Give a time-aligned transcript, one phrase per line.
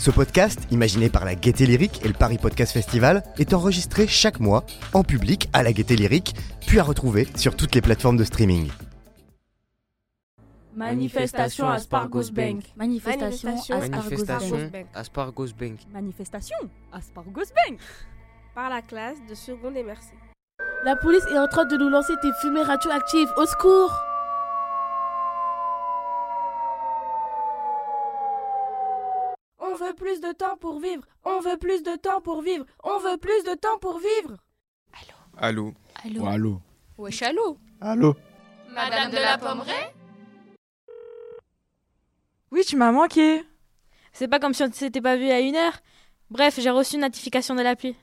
[0.00, 4.40] Ce podcast, imaginé par la Gaieté Lyrique et le Paris Podcast Festival, est enregistré chaque
[4.40, 4.64] mois
[4.94, 6.34] en public à la Gaieté Lyrique,
[6.66, 8.70] puis à retrouver sur toutes les plateformes de streaming.
[10.74, 12.64] Manifestation Aspargos Bank.
[12.78, 14.86] Manifestation Manifestation Bank.
[14.94, 15.80] Aspargos Bank.
[15.92, 16.56] Manifestation
[16.94, 17.78] Aspargos Bank.
[18.54, 20.14] par la classe de seconde et merci.
[20.82, 23.28] La police est en train de nous lancer des fumées radioactives.
[23.36, 23.92] Au secours
[29.84, 31.02] veut plus de temps pour vivre.
[31.24, 32.64] On veut plus de temps pour vivre.
[32.84, 34.36] On veut plus de temps pour vivre.
[35.38, 36.60] Allô Allô allô
[36.98, 38.14] Wesh allô Allô
[38.70, 39.92] Madame de la Pommeraye
[42.50, 43.44] Oui, tu m'as manqué.
[44.12, 45.78] C'est pas comme si on s'était pas vu à une heure.
[46.30, 47.96] Bref, j'ai reçu une notification de l'appli.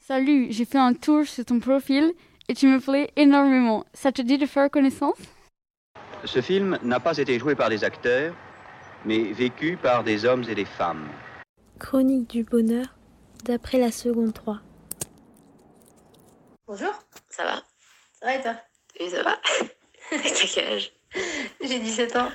[0.00, 2.14] Salut, j'ai fait un tour sur ton profil
[2.48, 3.84] et tu me plais énormément.
[3.92, 5.18] Ça te dit de faire connaissance?
[6.24, 8.34] Ce film n'a pas été joué par des acteurs,
[9.06, 11.08] mais vécu par des hommes et des femmes.
[11.78, 12.96] Chronique du bonheur,
[13.44, 14.60] d'après la seconde 3.
[16.66, 16.92] Bonjour,
[17.30, 17.62] Ça va?
[18.18, 18.56] Ça va et toi?
[18.98, 19.38] Oui, ça va.
[20.10, 20.92] T'as quel âge?
[21.62, 22.30] J'ai 17 ans.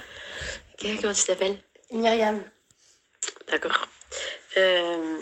[0.73, 1.58] Ok, Comment tu t'appelles?
[1.91, 2.41] Myriam.
[3.50, 3.88] D'accord.
[4.58, 5.17] Euh...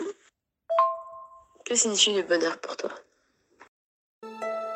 [1.64, 2.90] Que signifie le bonheur pour toi?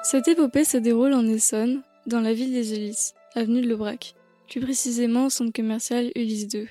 [0.03, 4.15] Cette épopée se déroule en Essonne, dans la ville des Ulysses, avenue de l'Aubrac,
[4.49, 6.69] plus précisément au centre commercial Ulysse 2.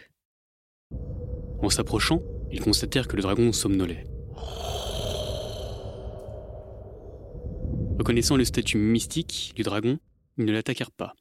[1.62, 2.22] En s'approchant,
[2.52, 4.06] ils constatèrent que le dragon somnolait.
[7.98, 9.98] Reconnaissant le statut mystique du dragon,
[10.38, 11.14] ils ne l'attaquèrent pas.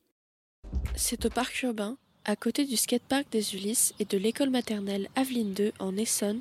[0.96, 5.52] C'est au parc urbain, à côté du skatepark des Ulysses et de l'école maternelle Aveline
[5.52, 6.40] 2 en Essonne,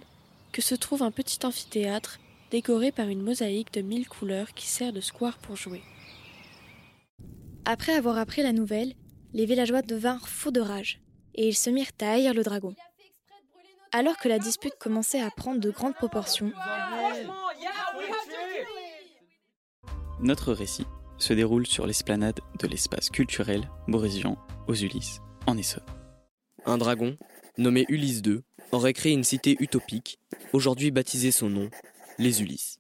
[0.51, 4.93] que se trouve un petit amphithéâtre décoré par une mosaïque de mille couleurs qui sert
[4.93, 5.81] de square pour jouer.
[7.65, 8.93] Après avoir appris la nouvelle,
[9.33, 11.01] les villageois devinrent fous de rage,
[11.35, 12.75] et ils se mirent à haïr le dragon.
[13.91, 16.51] Alors que la dispute commençait à prendre de grandes proportions,
[20.21, 20.85] Notre récit
[21.17, 24.37] se déroule sur l'esplanade de l'espace culturel Borésian
[24.67, 25.83] aux Ulysses, en Essonne.
[26.65, 27.17] Un dragon,
[27.57, 30.19] nommé Ulysse II, aurait créé une cité utopique,
[30.53, 31.69] aujourd'hui baptisée son nom,
[32.19, 32.79] les Ulysses.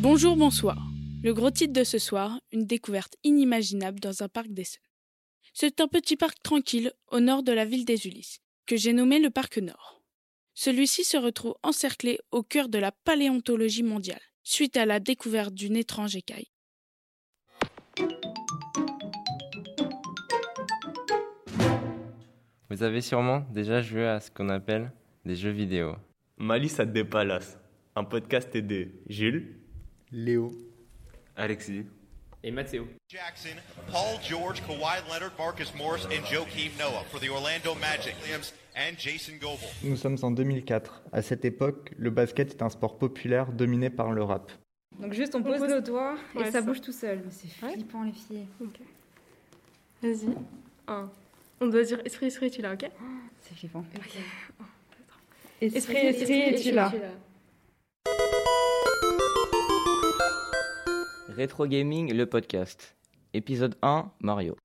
[0.00, 0.87] Bonjour, bonsoir.
[1.20, 4.82] Le gros titre de ce soir, une découverte inimaginable dans un parc d'Essonne.
[5.52, 9.18] C'est un petit parc tranquille au nord de la ville des Ulysses, que j'ai nommé
[9.18, 10.00] le parc Nord.
[10.54, 15.76] Celui-ci se retrouve encerclé au cœur de la paléontologie mondiale, suite à la découverte d'une
[15.76, 16.46] étrange écaille.
[22.70, 24.92] Vous avez sûrement déjà joué à ce qu'on appelle
[25.24, 25.96] des jeux vidéo.
[26.36, 27.58] Malice at the Palace,
[27.96, 29.58] un podcast de Jules,
[30.12, 30.52] Léo,
[31.38, 31.84] Alexis
[32.42, 32.86] et Mathéo.
[33.08, 33.56] Jackson,
[33.90, 38.94] Paul George, Kawhi Leonard, Marcus Morris, and Joakim Noah for the Orlando Magic, Williams and
[38.98, 39.66] Jason Goble.
[39.82, 41.02] Nous sommes en 2004.
[41.12, 44.52] À cette époque, le basket est un sport populaire dominé par le rap.
[45.00, 46.60] Donc juste on, pose, nos doigts et Ouais, ça, ça.
[46.62, 47.22] bouge tout seul.
[47.30, 48.46] C'est flippant les filles.
[50.02, 50.28] Vas-y.
[50.88, 51.08] Un.
[51.60, 52.88] On doit dire esprit, esprit, tu l'as, ok?
[53.40, 53.84] C'est flippant.
[55.60, 56.92] Esprit, esprit, tu l'as.
[61.38, 62.96] Retro Gaming, le podcast.
[63.32, 64.56] Épisode 1, Mario.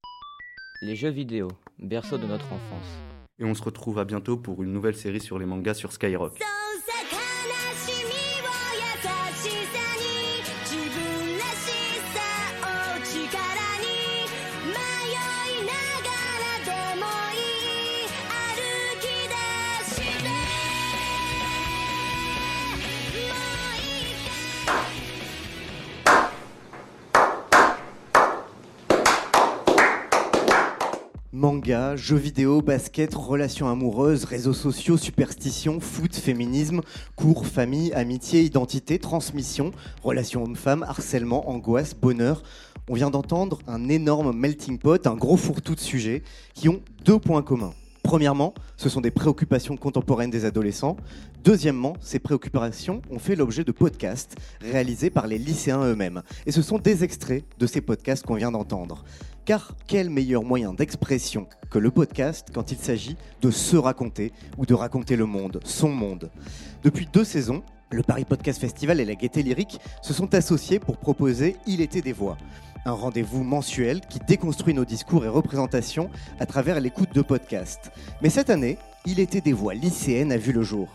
[0.82, 2.98] Les jeux vidéo, berceau de notre enfance.
[3.38, 6.40] Et on se retrouve à bientôt pour une nouvelle série sur les mangas sur Skyrock.
[31.44, 36.80] Manga, jeux vidéo, basket, relations amoureuses, réseaux sociaux, superstitions, foot, féminisme,
[37.18, 39.72] cours, famille, amitié, identité, transmission,
[40.04, 42.44] relations hommes-femmes, harcèlement, angoisse, bonheur.
[42.88, 46.24] On vient d'entendre un énorme melting pot, un gros fourre-tout de sujets
[46.54, 47.74] qui ont deux points communs.
[48.04, 50.96] Premièrement, ce sont des préoccupations contemporaines des adolescents.
[51.44, 56.22] Deuxièmement, ces préoccupations ont fait l'objet de podcasts réalisés par les lycéens eux-mêmes.
[56.46, 59.04] Et ce sont des extraits de ces podcasts qu'on vient d'entendre.
[59.46, 64.66] Car quel meilleur moyen d'expression que le podcast quand il s'agit de se raconter ou
[64.66, 66.32] de raconter le monde, son monde
[66.84, 67.62] Depuis deux saisons,
[67.92, 72.02] Le Paris Podcast Festival et la Gaieté Lyrique se sont associés pour proposer Il était
[72.02, 72.38] des voix,
[72.86, 76.10] un rendez-vous mensuel qui déconstruit nos discours et représentations
[76.40, 77.92] à travers l'écoute de podcasts.
[78.22, 80.88] Mais cette année, Il était des voix lycéennes a vu le jour.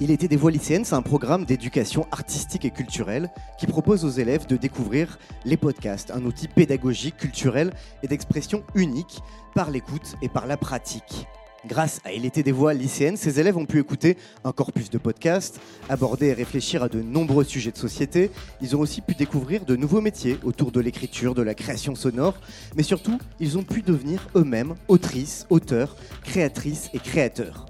[0.00, 3.30] Il était des voix lycéennes, c'est un programme d'éducation artistique et culturelle
[3.60, 9.20] qui propose aux élèves de découvrir les podcasts, un outil pédagogique, culturel et d'expression unique
[9.54, 11.28] par l'écoute et par la pratique.
[11.64, 14.98] Grâce à Il était des voix lycéennes, ces élèves ont pu écouter un corpus de
[14.98, 18.32] podcasts, aborder et réfléchir à de nombreux sujets de société.
[18.60, 22.34] Ils ont aussi pu découvrir de nouveaux métiers autour de l'écriture, de la création sonore,
[22.76, 27.66] mais surtout, ils ont pu devenir eux-mêmes autrices, auteurs, créatrices et créateurs.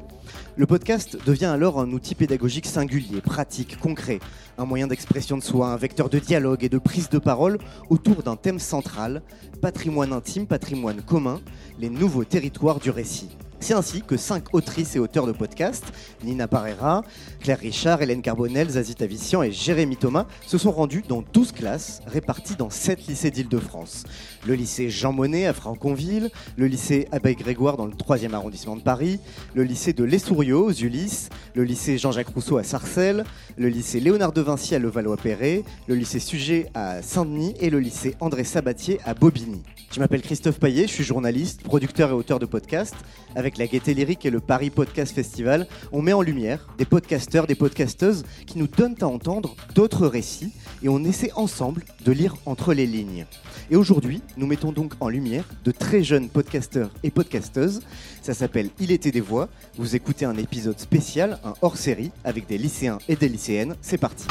[0.57, 4.21] Le podcast devient alors un outil pédagogique singulier, pratique, concret,
[4.57, 7.59] un moyen d'expression de soi, un vecteur de dialogue et de prise de parole
[7.91, 9.23] autour d'un thème central,
[9.61, 11.41] patrimoine intime, patrimoine commun,
[11.81, 13.37] les nouveaux territoires du récit.
[13.59, 15.91] C'est ainsi que cinq autrices et auteurs de podcasts,
[16.23, 17.03] Nina Parera,
[17.41, 22.03] Claire Richard, Hélène Carbonel, Zazie Tavissian et Jérémy Thomas, se sont rendus dans 12 classes
[22.07, 24.05] réparties dans 7 lycées d'Île-de-France.
[24.47, 28.83] Le lycée Jean Monnet à Franconville, le lycée Abbé Grégoire dans le 3e arrondissement de
[28.83, 29.19] Paris,
[29.55, 33.25] le lycée de l'Essourio aux Ulysses, le lycée Jean-Jacques Rousseau à Sarcelles,
[33.57, 38.17] le lycée Léonard de Vinci à Levallois-Perret, le lycée Suget à Saint-Denis et le lycée
[38.21, 39.63] André Sabatier à Bobigny.
[39.95, 42.97] Je m'appelle Christophe Paillet, je suis journaliste, producteur et auteur de podcasts.
[43.37, 47.47] Avec la Gaieté Lyrique et le Paris Podcast Festival, on met en lumière des podcasteurs,
[47.47, 50.53] des podcasteuses qui nous donnent à entendre d'autres récits
[50.85, 53.25] et on essaie ensemble de lire entre les lignes.
[53.71, 57.81] Et aujourd'hui, nous mettons donc en lumière de très jeunes podcasteurs et podcasteuses.
[58.21, 59.49] Ça s'appelle Il était des voix.
[59.79, 63.75] Vous écoutez un épisode spécial, un hors-série, avec des lycéens et des lycéennes.
[63.81, 64.27] C'est parti.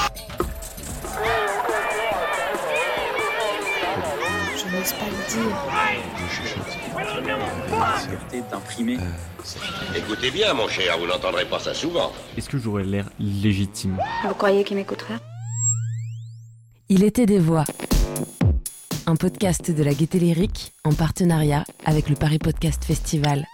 [4.56, 5.58] Je n'ose pas le dire.
[8.04, 8.98] Liberté d'imprimer.
[9.96, 12.12] Écoutez bien, mon cher, vous n'entendrez pas ça souvent.
[12.38, 13.98] Est-ce que j'aurais l'air légitime?
[14.28, 15.20] Vous croyez qu'il m'écouterait
[16.96, 17.64] Il était des voix.
[19.08, 23.48] Un podcast de la Gaieté Lyrique en partenariat avec le Paris Podcast Festival.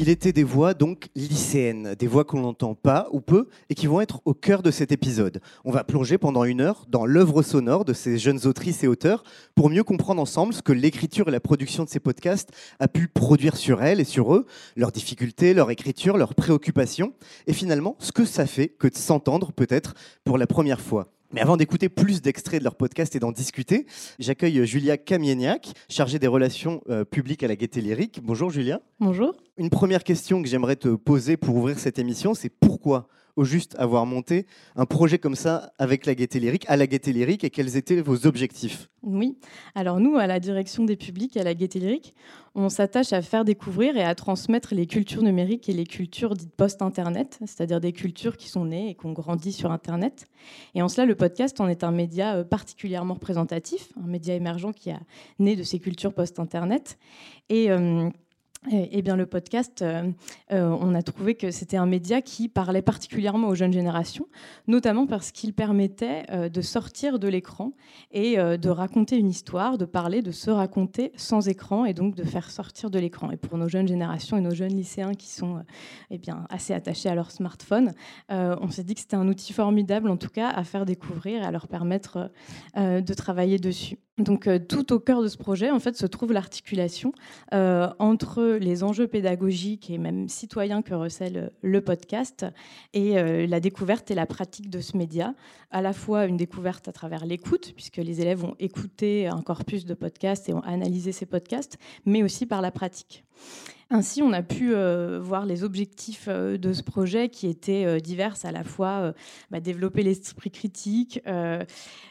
[0.00, 3.88] Il était des voix donc lycéennes, des voix qu'on n'entend pas ou peu et qui
[3.88, 5.40] vont être au cœur de cet épisode.
[5.64, 9.24] On va plonger pendant une heure dans l'œuvre sonore de ces jeunes autrices et auteurs
[9.56, 13.08] pour mieux comprendre ensemble ce que l'écriture et la production de ces podcasts a pu
[13.08, 14.46] produire sur elles et sur eux,
[14.76, 17.12] leurs difficultés, leur écriture, leurs préoccupations
[17.48, 21.08] et finalement ce que ça fait que de s'entendre peut-être pour la première fois.
[21.32, 23.84] Mais avant d'écouter plus d'extraits de leur podcast et d'en discuter,
[24.18, 28.20] j'accueille Julia Kamieniak, chargée des relations euh, publiques à la Gaieté Lyrique.
[28.22, 28.80] Bonjour Julia.
[28.98, 29.34] Bonjour.
[29.58, 33.76] Une première question que j'aimerais te poser pour ouvrir cette émission, c'est pourquoi au juste
[33.78, 37.50] avoir monté un projet comme ça avec la Gaieté Lyrique, à la Gaieté Lyrique, et
[37.50, 38.88] quels étaient vos objectifs?
[39.04, 39.38] Oui,
[39.76, 42.16] alors nous, à la direction des publics à la Gaieté Lyrique,
[42.56, 46.50] on s'attache à faire découvrir et à transmettre les cultures numériques et les cultures dites
[46.50, 50.26] post-Internet, c'est-à-dire des cultures qui sont nées et qui ont grandi sur Internet.
[50.74, 54.90] Et en cela, le podcast en est un média particulièrement représentatif, un média émergent qui
[54.90, 54.98] a
[55.38, 56.98] né de ces cultures post-Internet.
[57.50, 58.10] Et euh,
[58.70, 60.10] eh bien, le podcast, euh,
[60.52, 64.26] euh, on a trouvé que c'était un média qui parlait particulièrement aux jeunes générations,
[64.66, 67.72] notamment parce qu'il permettait euh, de sortir de l'écran
[68.10, 72.24] et de raconter une histoire, de parler, de se raconter sans écran et donc de
[72.24, 73.30] faire sortir de l'écran.
[73.30, 75.62] Et pour nos jeunes générations et nos jeunes lycéens qui sont
[76.10, 77.92] eh bien, assez attachés à leur smartphone,
[78.28, 81.44] on s'est dit que c'était un outil formidable, en tout cas, à faire découvrir et
[81.44, 82.30] à leur permettre
[82.76, 83.98] de travailler dessus.
[84.18, 87.12] Donc, tout au cœur de ce projet, en fait, se trouve l'articulation
[87.52, 92.46] entre les enjeux pédagogiques et même citoyens que recèle le podcast
[92.94, 95.34] et euh, la découverte et la pratique de ce média.
[95.70, 99.84] À la fois une découverte à travers l'écoute, puisque les élèves ont écouté un corpus
[99.84, 103.24] de podcasts et ont analysé ces podcasts, mais aussi par la pratique.
[103.90, 108.00] Ainsi, on a pu euh, voir les objectifs euh, de ce projet qui étaient euh,
[108.00, 109.14] divers, à la fois
[109.50, 111.22] bah, développer l'esprit critique,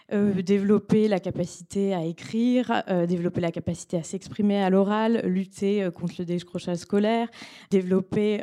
[0.09, 6.25] développer la capacité à écrire, développer la capacité à s'exprimer à l'oral, lutter contre le
[6.25, 7.29] décrochage scolaire,
[7.69, 8.41] développer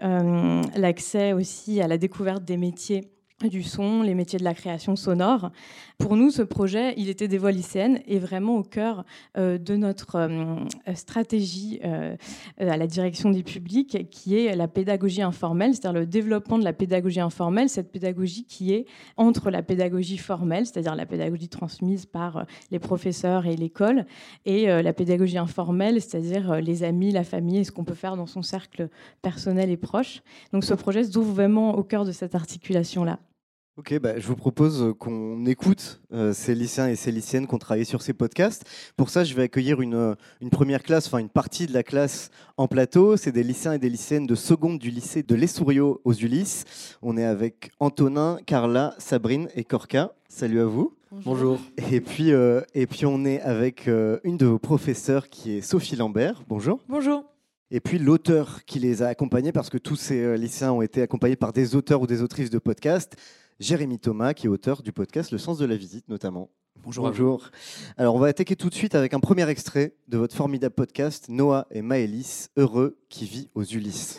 [0.76, 3.13] l'accès aussi à la découverte des métiers
[3.48, 5.50] du son, les métiers de la création sonore.
[5.98, 9.04] Pour nous, ce projet, il était des voix lycéennes et vraiment au cœur
[9.38, 10.56] euh, de notre euh,
[10.94, 12.16] stratégie euh,
[12.58, 16.72] à la direction des publics, qui est la pédagogie informelle, c'est-à-dire le développement de la
[16.72, 18.86] pédagogie informelle, cette pédagogie qui est
[19.16, 24.06] entre la pédagogie formelle, c'est-à-dire la pédagogie transmise par les professeurs et l'école,
[24.44, 28.42] et la pédagogie informelle, c'est-à-dire les amis, la famille ce qu'on peut faire dans son
[28.42, 28.88] cercle
[29.22, 30.22] personnel et proche.
[30.52, 33.18] Donc ce projet se trouve vraiment au cœur de cette articulation-là.
[33.76, 37.58] Ok, bah, je vous propose qu'on écoute euh, ces lycéens et ces lycéennes qui ont
[37.58, 38.62] travaillé sur ces podcasts.
[38.96, 41.82] Pour ça, je vais accueillir une, euh, une première classe, enfin une partie de la
[41.82, 43.16] classe en plateau.
[43.16, 46.64] C'est des lycéens et des lycéennes de seconde du lycée de l'Essourio aux Ulysses.
[47.02, 50.14] On est avec Antonin, Carla, Sabrine et Corca.
[50.28, 50.94] Salut à vous.
[51.24, 51.60] Bonjour.
[51.90, 55.60] Et puis, euh, et puis on est avec euh, une de vos professeurs qui est
[55.60, 56.42] Sophie Lambert.
[56.48, 56.80] Bonjour.
[56.88, 57.24] Bonjour.
[57.70, 61.02] Et puis l'auteur qui les a accompagnés, parce que tous ces euh, lycéens ont été
[61.02, 63.16] accompagnés par des auteurs ou des autrices de podcasts.
[63.60, 66.50] Jérémy Thomas, qui est auteur du podcast Le sens de la visite, notamment.
[66.82, 67.50] Bonjour à Bonjour.
[67.96, 71.28] Alors, on va attaquer tout de suite avec un premier extrait de votre formidable podcast,
[71.28, 74.18] Noah et Maëlys, heureux qui vit aux Ulysses.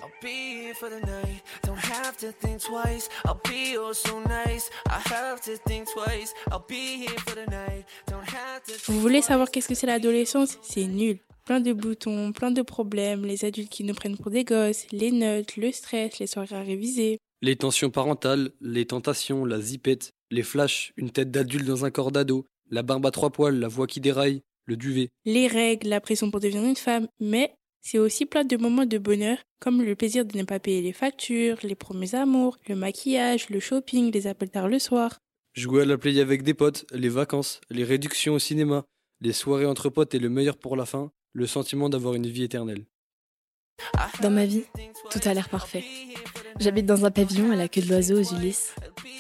[8.88, 10.58] Vous voulez savoir qu'est-ce que c'est l'adolescence?
[10.62, 11.20] C'est nul.
[11.44, 15.12] Plein de boutons, plein de problèmes, les adultes qui nous prennent pour des gosses, les
[15.12, 17.20] notes, le stress, les soirées à réviser.
[17.42, 22.12] Les tensions parentales, les tentations, la zipette, les flashs, une tête d'adulte dans un corps
[22.12, 25.10] d'ado, la barbe à trois poils, la voix qui déraille, le duvet.
[25.26, 28.98] Les règles, la pression pour devenir une femme, mais c'est aussi plein de moments de
[28.98, 33.50] bonheur, comme le plaisir de ne pas payer les factures, les premiers amours, le maquillage,
[33.50, 35.20] le shopping, les appels tard le soir.
[35.54, 38.86] Jouer à la play avec des potes, les vacances, les réductions au cinéma,
[39.22, 42.44] les soirées entre potes et le meilleur pour la fin, le sentiment d'avoir une vie
[42.44, 42.86] éternelle.
[44.22, 44.64] Dans ma vie,
[45.12, 45.84] tout a l'air parfait.
[46.60, 48.74] J'habite dans un pavillon à la queue de l'oiseau aux Ulysses.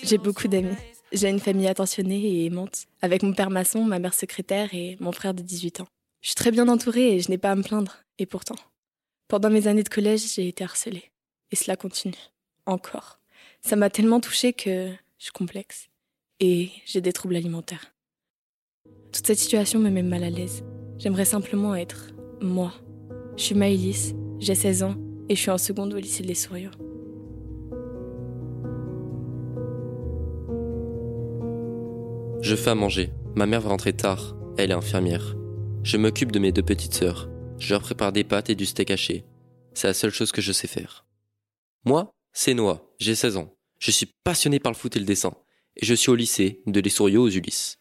[0.03, 0.75] J'ai beaucoup d'amis.
[1.11, 5.11] J'ai une famille attentionnée et aimante, avec mon père maçon, ma mère secrétaire et mon
[5.11, 5.87] frère de 18 ans.
[6.21, 7.97] Je suis très bien entourée et je n'ai pas à me plaindre.
[8.17, 8.55] Et pourtant,
[9.27, 11.11] pendant mes années de collège, j'ai été harcelée.
[11.51, 12.15] Et cela continue.
[12.65, 13.19] Encore.
[13.61, 15.87] Ça m'a tellement touchée que je suis complexe.
[16.39, 17.93] Et j'ai des troubles alimentaires.
[19.11, 20.63] Toute cette situation me met mal à l'aise.
[20.97, 22.07] J'aimerais simplement être
[22.41, 22.73] moi.
[23.37, 24.95] Je suis Maëlys, j'ai 16 ans
[25.29, 26.71] et je suis en seconde au lycée de Les Souriaux.
[32.41, 33.11] Je fais à manger.
[33.35, 34.35] Ma mère va rentrer tard.
[34.57, 35.35] Elle est infirmière.
[35.83, 37.29] Je m'occupe de mes deux petites sœurs.
[37.57, 39.25] Je leur prépare des pâtes et du steak haché.
[39.73, 41.05] C'est la seule chose que je sais faire.
[41.85, 42.87] Moi, c'est Noah.
[42.99, 43.55] J'ai 16 ans.
[43.79, 45.33] Je suis passionné par le foot et le dessin.
[45.75, 47.79] Et je suis au lycée de Les aux Ulysses.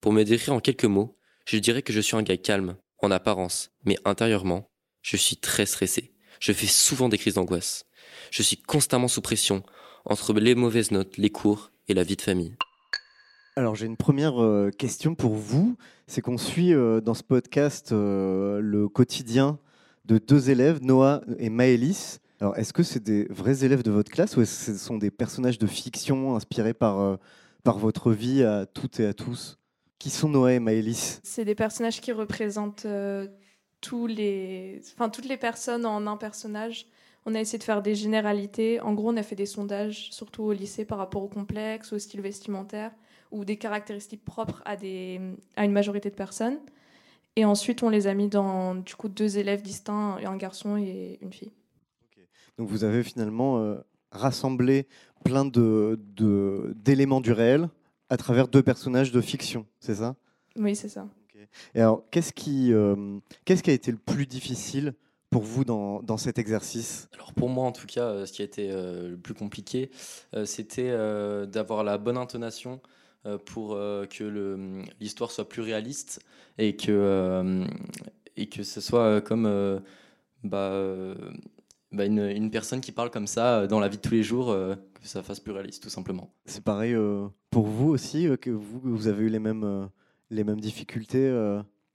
[0.00, 1.16] Pour me décrire en quelques mots,
[1.46, 4.71] je dirais que je suis un gars calme, en apparence, mais intérieurement,
[5.02, 6.12] je suis très stressé.
[6.40, 7.84] Je fais souvent des crises d'angoisse.
[8.30, 9.62] Je suis constamment sous pression,
[10.04, 12.56] entre les mauvaises notes, les cours et la vie de famille.
[13.56, 15.76] Alors j'ai une première euh, question pour vous.
[16.06, 19.58] C'est qu'on suit euh, dans ce podcast euh, le quotidien
[20.06, 22.20] de deux élèves, Noah et Maëlys.
[22.40, 24.96] Alors est-ce que c'est des vrais élèves de votre classe ou est-ce que ce sont
[24.96, 27.18] des personnages de fiction inspirés par,
[27.62, 29.58] par votre vie à toutes et à tous?
[29.98, 31.20] Qui sont Noah et Maëlys?
[31.22, 32.86] C'est des personnages qui représentent
[33.82, 36.86] tous les, enfin, toutes les personnes en un personnage.
[37.26, 38.80] On a essayé de faire des généralités.
[38.80, 41.98] En gros, on a fait des sondages, surtout au lycée, par rapport au complexe, au
[41.98, 42.92] style vestimentaire
[43.30, 45.20] ou des caractéristiques propres à, des,
[45.56, 46.58] à une majorité de personnes.
[47.36, 51.18] Et ensuite, on les a mis dans du coup deux élèves distincts, un garçon et
[51.22, 51.52] une fille.
[52.58, 53.76] Donc vous avez finalement euh,
[54.10, 54.86] rassemblé
[55.24, 55.98] plein de,
[56.76, 57.68] d'éléments du réel
[58.10, 60.14] à travers deux personnages de fiction, c'est ça?
[60.56, 61.08] Oui, c'est ça.
[61.74, 64.94] Et alors, qu'est-ce qui, euh, qu'est-ce qui a été le plus difficile
[65.30, 67.08] pour vous dans, dans, cet exercice?
[67.14, 69.90] Alors pour moi en tout cas, euh, ce qui a été le plus compliqué,
[70.44, 70.90] c'était
[71.46, 72.80] d'avoir la bonne intonation
[73.24, 74.24] euh, pour euh, que
[74.98, 76.18] l'histoire soit plus réaliste
[76.58, 77.64] et que, euh,
[78.36, 79.44] et que ce soit comme
[80.42, 81.14] bah,
[81.92, 84.46] bah une, une, personne qui parle comme ça dans la vie de tous les jours,
[84.48, 86.34] que ça fasse plus réaliste tout simplement.
[86.46, 86.96] C'est pareil
[87.50, 89.88] pour vous aussi, que vous, vous avez eu les mêmes,
[90.32, 91.30] les mêmes difficultés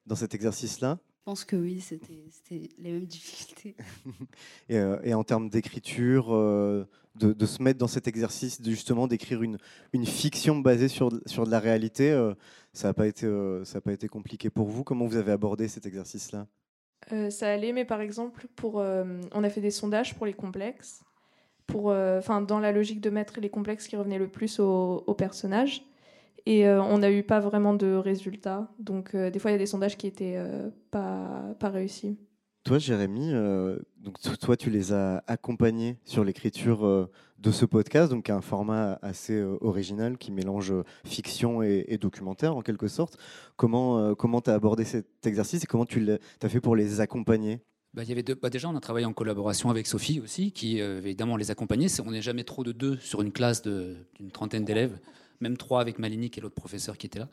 [0.05, 0.97] dans cet exercice-là?
[1.27, 3.75] Je pense que oui, c'était les mêmes difficultés.
[4.69, 8.69] et, euh, et, en termes d'écriture, euh, de, de, se mettre dans cet exercice de
[8.69, 9.57] justement d'écrire une,
[9.91, 12.33] une fiction basée sur, sur de la réalité, euh,
[12.71, 13.27] ça n'a pas, été,
[13.65, 14.85] ça pas été compliqué pour vous?
[14.85, 16.47] Comment vous avez abordé cet exercice-là?
[17.29, 21.03] Ça allait, mais par exemple, pour, on a fait des sondages pour les complexes,
[21.65, 25.83] pour, dans la logique de mettre les complexes qui revenaient le plus aux au personnages.
[26.47, 28.69] Et euh, on n'a eu pas vraiment de résultats.
[28.79, 32.17] Donc, euh, des fois, il y a des sondages qui étaient euh, pas, pas réussis.
[32.63, 33.31] Toi, Jérémy,
[33.97, 39.41] donc toi, tu les as accompagnés sur l'écriture de ce podcast, donc un format assez
[39.61, 40.73] original qui mélange
[41.05, 43.17] fiction et, documentaire en quelque sorte.
[43.55, 46.05] Comment comment tu as abordé cet exercice et comment tu
[46.41, 47.61] as fait pour les accompagner?
[47.93, 50.51] Bah, il y avait deux, bah, déjà, on a travaillé en collaboration avec Sophie aussi,
[50.51, 51.87] qui évidemment les accompagnait.
[52.05, 54.99] On n'est jamais trop de deux sur une classe d'une trentaine d'élèves
[55.41, 57.29] même trois avec Malini, qui est l'autre professeur qui était là.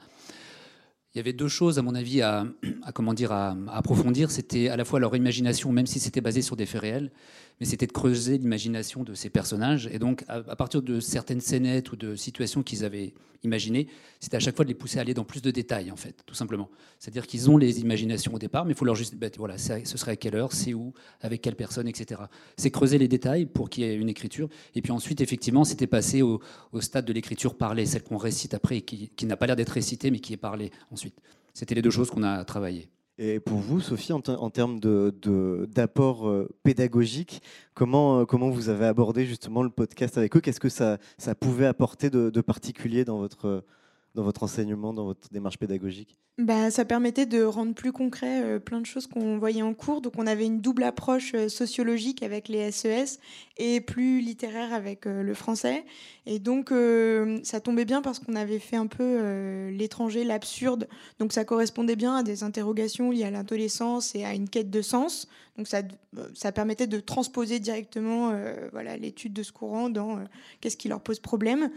[1.14, 2.44] Il y avait deux choses, à mon avis, à,
[2.92, 4.32] comment dire, à, approfondir.
[4.32, 7.12] C'était à la fois leur imagination, même si c'était basé sur des faits réels,
[7.61, 9.88] mais c'était de creuser l'imagination de ces personnages.
[9.92, 13.88] Et donc, à, partir de certaines scénettes ou de situations qu'ils avaient imaginées,
[14.20, 16.23] c'était à chaque fois de les pousser à aller dans plus de détails, en fait,
[16.26, 16.70] tout simplement.
[16.99, 19.82] C'est-à-dire qu'ils ont les imaginations au départ, mais il faut leur juste, bah, voilà, ce
[19.84, 22.23] serait à quelle heure, c'est où, avec quelle personne, etc.
[22.56, 24.49] C'est creuser les détails pour qu'il y ait une écriture.
[24.75, 26.40] Et puis ensuite, effectivement, c'était passé au,
[26.80, 30.11] stade de l'écriture parlée, celle qu'on récite après, qui, qui n'a pas l'air d'être récitée,
[30.11, 31.20] mais qui est parlée ensuite.
[31.52, 32.88] C'était les deux choses qu'on a travaillées.
[33.16, 37.42] Et pour vous, Sophie, en, termes d'apport de, euh, pédagogique,
[37.73, 40.40] comment, euh, comment vous avez abordé justement le podcast avec eux?
[40.40, 40.99] Qu'est-ce que ça,
[41.38, 43.62] pouvait apporter de, particulier dans votre,
[44.42, 46.18] enseignement, dans votre démarche pédagogique?
[46.38, 50.00] Bah, Ça permettait de rendre plus concret euh, plein de choses qu'on voyait en cours.
[50.00, 53.21] Donc on avait une double approche sociologique avec les SES
[53.56, 55.84] et plus littéraire avec euh, le français.
[56.26, 56.73] Et donc
[57.42, 60.88] ça tombait bien parce qu'on avait fait un peu l'étranger, l'absurde.
[61.18, 64.80] Donc ça correspondait bien à des interrogations liées à l'adolescence et à une quête de
[64.80, 65.28] sens.
[65.58, 65.82] Donc ça,
[66.32, 68.32] ça permettait de transposer directement
[68.73, 70.18] voilà l'étude de ce courant dans
[70.62, 71.68] qu'est-ce qui leur pose problème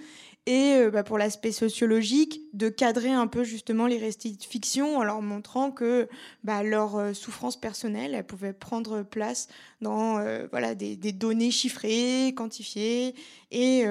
[0.48, 4.98] et euh, bah, pour l'aspect sociologique, de cadrer un peu justement les récits de fiction
[4.98, 6.07] en leur montrant que
[6.46, 9.50] bah, leur euh, souffrance personnelle, elle pouvait prendre place
[9.81, 11.66] dans euh, voilà, des, données chiffrées,
[12.36, 13.15] quantifiées,
[13.51, 13.83] et,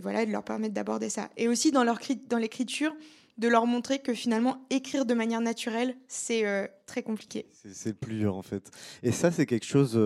[0.00, 1.30] voilà, de leur permettre d'aborder ça.
[1.36, 2.94] Et aussi dans, leur, dans l'écriture,
[3.38, 7.46] de leur montrer que finalement, écrire de manière naturelle, c'est très compliqué.
[7.52, 8.70] C'est, le plus dur en fait.
[9.02, 9.98] Et ça, c'est quelque chose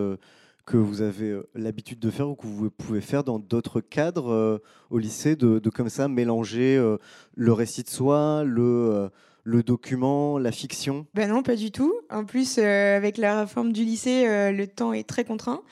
[0.71, 4.31] que vous avez euh, l'habitude de faire ou que vous pouvez faire dans d'autres cadres
[4.31, 4.59] euh,
[4.91, 6.97] au lycée, de, comme ça mélanger euh,
[7.35, 9.11] le récit de soi, le,
[9.43, 11.07] le document, la fiction?
[11.15, 11.93] Ben non, pas du tout.
[12.09, 15.63] En plus, avec la réforme du lycée, le temps est très contraint.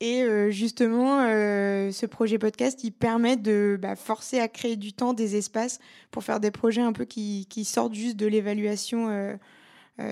[0.00, 5.36] Et justement, ce projet podcast, il permet de bah, forcer à créer du temps, des
[5.36, 5.78] espaces
[6.10, 9.38] pour faire des projets un peu qui, sortent juste de l'évaluation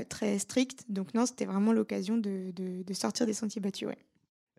[0.08, 0.84] très stricte.
[0.88, 2.52] Donc non, c'était vraiment l'occasion de,
[2.94, 3.88] sortir des sentiers battus.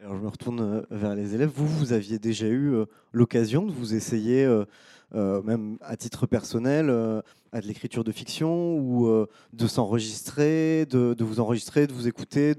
[0.01, 1.51] Alors je me retourne euh, vers les élèves.
[1.53, 4.45] Vous, vous aviez déjà eu euh, l'occasion de vous essayer,
[5.13, 6.89] euh, même à titre personnel,
[7.51, 12.53] à de l'écriture de fiction ou de s'enregistrer, de, vous enregistrer, de vous écouter,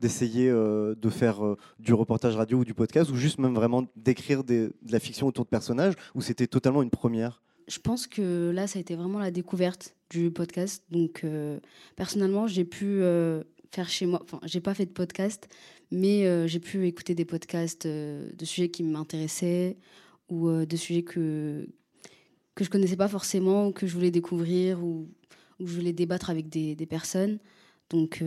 [0.00, 1.40] d'essayer de, faire
[1.78, 5.44] du reportage radio ou du podcast, ou juste même vraiment d'écrire de la fiction autour
[5.44, 7.42] de personnages, ou c'était totalement une première?
[7.68, 10.82] Je pense que là, ça a été vraiment la découverte du podcast.
[10.90, 11.24] Donc,
[11.96, 13.02] personnellement, j'ai pu
[13.72, 14.20] faire chez moi.
[14.22, 15.48] Enfin, j'ai pas fait de podcast,
[15.90, 19.76] mais euh, j'ai pu écouter des podcasts euh, de sujets qui m'intéressaient
[20.28, 21.68] ou euh, de sujets que,
[22.54, 25.08] que je connaissais pas forcément, ou que je voulais découvrir ou,
[25.60, 27.38] ou je voulais débattre avec des, des personnes.
[27.90, 28.22] Donc,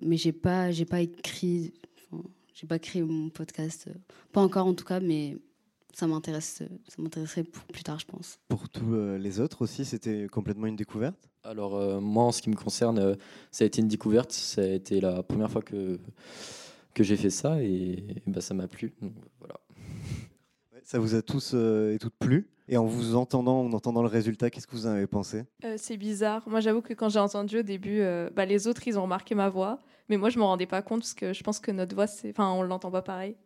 [0.00, 1.74] mais j'ai pas, j'ai pas écrit,
[2.54, 3.88] j'ai pas créé mon podcast,
[4.32, 5.36] pas encore en tout cas, mais
[5.92, 8.38] ça m'intéresse, ça m'intéresserait pour plus tard, je pense.
[8.48, 11.28] Pour tous les autres aussi, c'était complètement une découverte?
[11.44, 13.18] Alors moi, en ce qui me concerne,
[13.50, 14.32] ça a été une découverte.
[14.32, 15.98] Ça a été la première fois que
[16.94, 18.92] que j'ai fait ça et, bah, ça m'a plu.
[19.38, 19.54] voilà.
[20.84, 24.08] Ça vous a tous euh, et toutes plu Et en vous entendant, en entendant le
[24.08, 25.44] résultat, qu'est-ce que vous en avez pensé?
[25.64, 26.42] Euh, C'est bizarre.
[26.48, 29.34] Moi, j'avoue que quand j'ai entendu au début, euh, bah, les autres, ils ont remarqué
[29.34, 29.80] ma voix.
[30.08, 32.06] Mais moi, je ne me rendais pas compte parce que je pense que notre voix,
[32.06, 32.30] c'est...
[32.30, 33.36] enfin, on ne l'entend pas pareil.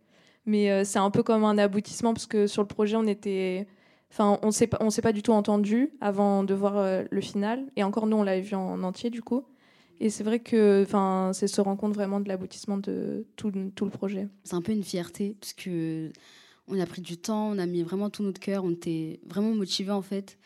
[0.47, 3.67] Mais c'est un peu comme un aboutissement parce que sur le projet, on était.
[4.13, 7.65] Enfin, on ne s'est pas du tout entendu avant de voir le final.
[7.75, 9.45] Et encore, nous, on l'avait vu en entier, du coup.
[9.99, 10.87] Et c'est vrai que
[11.33, 14.29] c'est se rendre compte vraiment de l'aboutissement de tout, tout, le projet.
[14.45, 16.13] C'est un peu une fierté, parce que
[16.69, 19.55] on a pris du temps, on a mis vraiment tout notre cœur, on était vraiment
[19.55, 20.39] motivés en fait.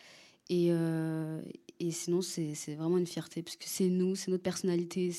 [0.48, 1.40] Et, euh,
[1.78, 5.12] et sinon, c'est vraiment une fierté, parce que c'est nous, c'est notre personnalité.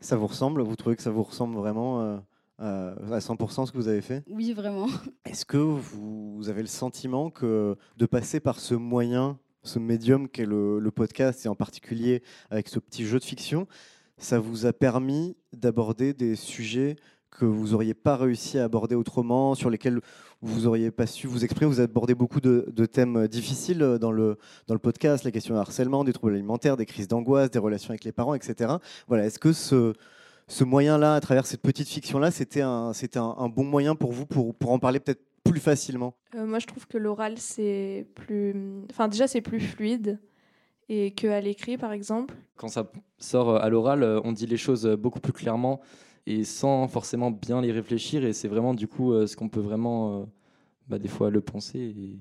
[0.00, 0.62] Ça vous ressemble?
[0.62, 4.24] Vous trouvez que ça vous ressemble vraiment euh, à 100% ce que vous avez fait?
[4.28, 4.88] Oui, vraiment.
[5.24, 10.44] Est-ce que vous avez le sentiment que de passer par ce moyen ce médium qu'est
[10.44, 13.68] le, le, podcast, et en particulier avec ce petit jeu de fiction,
[14.18, 16.96] ça vous a permis d'aborder des sujets
[17.38, 20.00] que vous n'auriez pas réussi à aborder autrement, sur lesquels
[20.42, 21.68] vous n'auriez pas su vous exprimer.
[21.68, 25.60] Vous abordez beaucoup de, de, thèmes difficiles dans le, dans le podcast, la question du
[25.60, 28.74] harcèlement, des troubles alimentaires, des crises d'angoisse, des relations avec les parents, etc.
[29.08, 29.94] Voilà, Est-ce que ce,
[30.48, 34.26] ce moyen-là, à travers cette petite fiction-là, c'était un, un, un, bon moyen pour vous
[34.26, 36.14] pour, pour en parler peut-être plus facilement?
[36.34, 38.54] Euh, Moi, je trouve que l'oral, c'est plus.
[38.90, 40.20] Enfin, déjà, c'est plus fluide
[40.88, 42.34] et qu'à l'écrit, par exemple.
[42.56, 45.80] Quand ça sort à l'oral, euh, on dit les choses beaucoup plus clairement
[46.26, 48.24] et sans forcément bien les réfléchir.
[48.24, 50.28] Et c'est vraiment, du coup, euh, ce qu'on peut vraiment,
[50.88, 51.78] bah, des fois, le penser.
[51.78, 52.18] Et,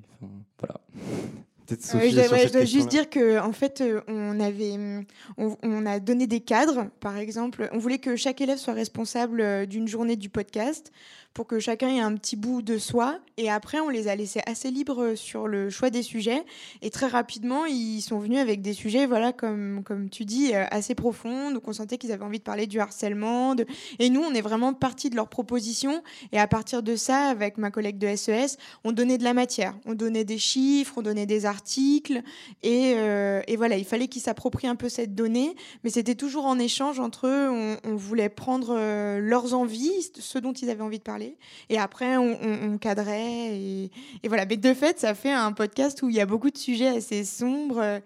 [0.60, 0.82] voilà.
[1.70, 5.06] je dois, juste dire que en fait, on avait,
[5.38, 6.88] on, on, a donné des cadres.
[7.00, 10.92] Par exemple, on voulait que chaque élève soit responsable d'une journée du podcast
[11.34, 13.20] pour que chacun ait un petit bout de soi.
[13.38, 16.44] Et après, on les a laissés assez libres sur le choix des sujets.
[16.82, 20.66] Et très rapidement, ils sont venus avec des sujets, voilà, comme, comme tu dis, euh,
[20.72, 21.52] assez profonds.
[21.52, 23.56] Donc on sentait qu'ils avaient envie de parler du harcèlement.
[24.00, 26.04] Et nous, on est vraiment parti de leurs propositions.
[26.32, 29.76] Et à partir de ça, avec ma collègue de SES, on donnait de la matière.
[29.86, 32.22] On donnait des chiffres, on donnait des articles.
[32.62, 35.56] Et, euh, et voilà, il fallait qu'ils s'approprient un peu cette donnée.
[35.84, 37.50] Mais c'était toujours en échange entre eux.
[37.50, 41.21] On, on voulait prendre euh, leurs envies, ce dont ils avaient envie de parler.
[41.70, 43.56] Et après, on, cadrait.
[43.58, 43.92] Et,
[44.28, 44.46] voilà.
[44.46, 47.24] Mais de fait, ça fait un podcast où il y a beaucoup de sujets assez
[47.24, 47.80] sombres.
[47.80, 48.00] euh.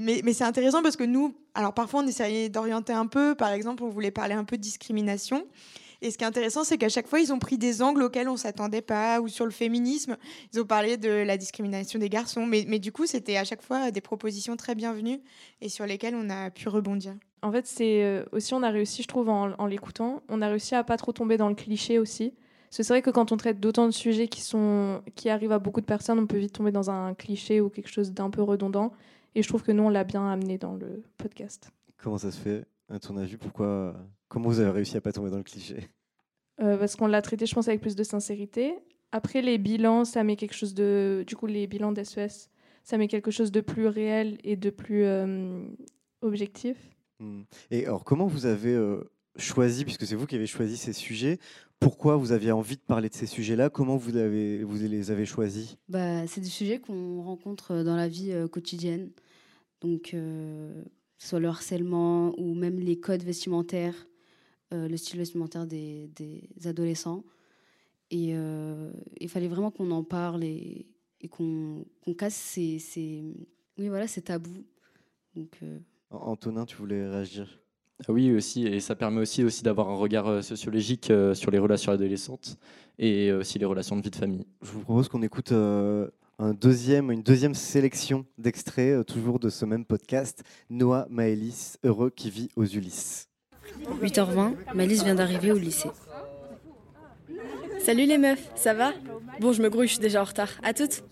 [0.00, 3.34] Mais, c'est intéressant parce que nous, alors parfois on essayait d'orienter un peu.
[3.34, 5.46] Par exemple, on voulait parler un peu de discrimination.
[6.02, 8.28] Et ce qui est intéressant, c'est qu'à chaque fois, ils ont pris des angles auxquels
[8.28, 10.18] on s'attendait pas, ou sur le féminisme,
[10.52, 12.46] ils ont parlé de la discrimination des garçons.
[12.46, 15.20] Mais du coup, c'était à chaque fois des propositions très bienvenues
[15.62, 17.14] et sur lesquelles on a pu rebondir.
[17.44, 20.48] En fait, c'est euh, aussi, on a réussi, je trouve, en, en l'écoutant, on a
[20.48, 22.30] réussi à pas trop tomber dans le cliché aussi.
[22.30, 25.52] Parce que c'est vrai que quand on traite d'autant de sujets qui, sont, qui arrivent
[25.52, 28.30] à beaucoup de personnes, on peut vite tomber dans un cliché ou quelque chose d'un
[28.30, 28.92] peu redondant.
[29.34, 31.70] Et je trouve que nous, on l'a bien amené dans le podcast.
[31.98, 33.36] Comment ça se fait, à ton avis?
[33.36, 33.94] Pourquoi
[34.28, 35.90] Comment vous avez réussi à pas tomber dans le cliché?
[36.62, 38.74] Euh, parce qu'on l'a traité, je pense, avec plus de sincérité.
[39.12, 41.24] Après, les bilans, ça met quelque chose de.
[41.26, 42.48] Du coup, les bilans d'SES,
[42.84, 45.62] ça met quelque chose de plus réel et de plus euh,
[46.22, 46.93] objectif.
[47.20, 47.42] Hmm.
[47.70, 51.38] Et alors, comment vous avez euh, choisi, puisque c'est vous qui avez choisi ces sujets,
[51.80, 53.70] pourquoi vous aviez envie de parler de ces sujets-là?
[53.70, 55.76] Comment vous, les avez choisis?
[55.88, 59.10] Bah, C'est des sujets qu'on rencontre dans la vie euh, quotidienne.
[59.80, 60.82] Donc, euh,
[61.18, 64.06] soit le harcèlement ou même les codes vestimentaires,
[64.72, 66.10] euh, le style vestimentaire des,
[66.64, 67.24] adolescents.
[68.10, 70.86] Et euh, il fallait vraiment qu'on en parle et,
[71.30, 71.84] qu'on
[72.18, 73.22] casse ces,
[73.78, 74.64] oui, voilà, ces tabous.
[75.34, 75.78] Donc, euh,
[76.10, 77.60] Antonin, tu voulais réagir?
[78.08, 81.50] Ah Oui, aussi, et ça permet aussi, aussi d'avoir un regard euh, sociologique euh, sur
[81.50, 82.56] les relations adolescentes
[82.98, 84.46] et euh, aussi les relations de vie de famille.
[84.62, 89.64] Je vous propose qu'on écoute euh, un deuxième, une deuxième sélection d'extraits, toujours de ce
[89.64, 93.28] même podcast, Noah Maëlys, heureux qui vit aux Ulysses.
[94.02, 95.90] 8h20, Malice vient d'arriver au lycée.
[97.78, 98.92] Salut les meufs, ça va?
[99.40, 100.50] Bon, je me grouille, je suis déjà en retard.
[100.62, 101.04] À toutes?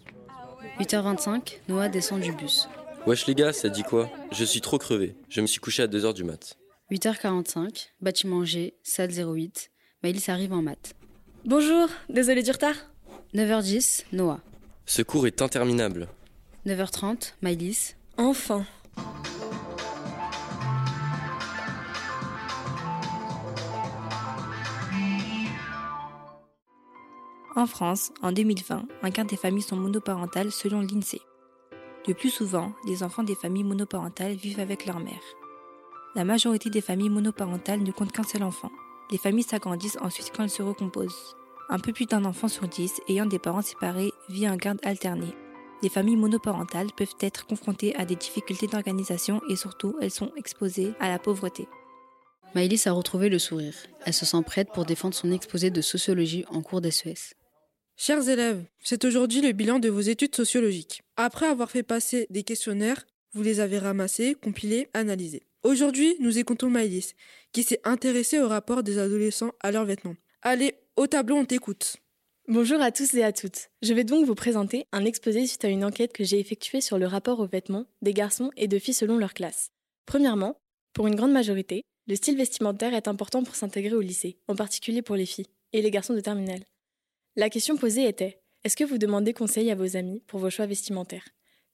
[0.81, 2.69] 8h25, Noah descend du bus.
[3.07, 4.09] Wesh les gars, ça dit quoi?
[4.31, 5.17] Je suis trop crevé.
[5.29, 6.57] Je me suis couché à 2h du mat.
[6.93, 9.71] 8h45, bâtiment G, salle 08.
[10.03, 10.95] Maëlys arrive en maths.
[11.45, 12.77] Bonjour, désolé du retard
[13.35, 14.41] 9h10, Noah.
[14.87, 16.09] Ce cours est interminable.
[16.67, 17.97] 9h30, Maëlys.
[18.19, 18.65] Enfin
[27.55, 31.21] En France, en 2020, un quart des familles sont monoparentales selon l'INSEE.
[32.09, 35.23] Le plus souvent, les enfants des familles monoparentales vivent avec leur mère.
[36.17, 38.73] La majorité des familles monoparentales ne comptent qu'un seul enfant.
[39.13, 41.37] Les familles s'agrandissent ensuite quand elles se recomposent.
[41.71, 45.33] Un peu plus d'un enfant sur dix ayant des parents séparés vit en garde alternée.
[45.83, 50.95] Les familles monoparentales peuvent être confrontées à des difficultés d'organisation et surtout elles sont exposées
[50.99, 51.69] à la pauvreté.
[52.55, 53.75] Maëlys a retrouvé le sourire.
[54.05, 57.35] Elle se sent prête pour défendre son exposé de sociologie en cours d'SES.
[58.05, 61.03] Chers élèves, c'est aujourd'hui le bilan de vos études sociologiques.
[61.17, 65.45] Après avoir fait passer des questionnaires, vous les avez ramassés, compilés, analysés.
[65.63, 67.15] Aujourd'hui, nous écoutons Maëlys,
[67.53, 70.17] qui s'est intéressée au rapport des adolescents à leurs vêtements.
[70.43, 71.99] Allez, au tableau, on t'écoute.
[72.49, 73.71] Bonjour à tous et à toutes.
[73.83, 76.99] Je vais donc vous présenter un exposé suite à une enquête que j'ai effectuée sur
[76.99, 79.71] le rapport aux vêtements des garçons et de filles selon leur classe.
[80.07, 80.57] Premièrement,
[80.93, 85.03] pour une grande majorité, le style vestimentaire est important pour s'intégrer au lycée, en particulier
[85.03, 86.65] pour les filles et les garçons de terminale.
[87.35, 90.67] La question posée était est-ce que vous demandez conseil à vos amis pour vos choix
[90.67, 91.25] vestimentaires?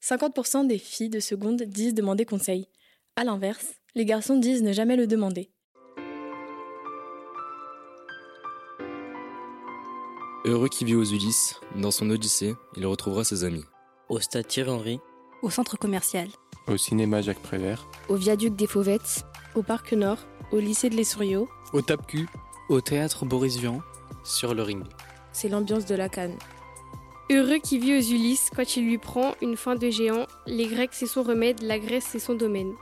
[0.01, 2.69] 50% des filles de seconde disent demander conseil.
[3.17, 5.51] À l'inverse, les garçons disent ne jamais le demander.
[10.45, 13.65] Heureux qui vit aux Ulysses, dans son Odyssée, il retrouvera ses amis.
[14.07, 14.99] Au stade Thierry Henry,
[15.43, 16.29] Au centre commercial,
[16.67, 20.19] Au cinéma Jacques Prévert, Au viaduc des Fauvettes, au Parc Nord,
[20.53, 22.27] au lycée de l'Essouriau, Au tape-cul,
[22.69, 23.81] au théâtre Boris Vian,
[24.23, 24.85] sur le ring.
[25.39, 26.35] C'est l'ambiance de la canne.
[27.31, 30.89] Heureux qui vit aux Ulysses, quand il lui prend une faim de géant, les Grecs
[30.91, 32.73] c'est son remède, la Grèce c'est son domaine.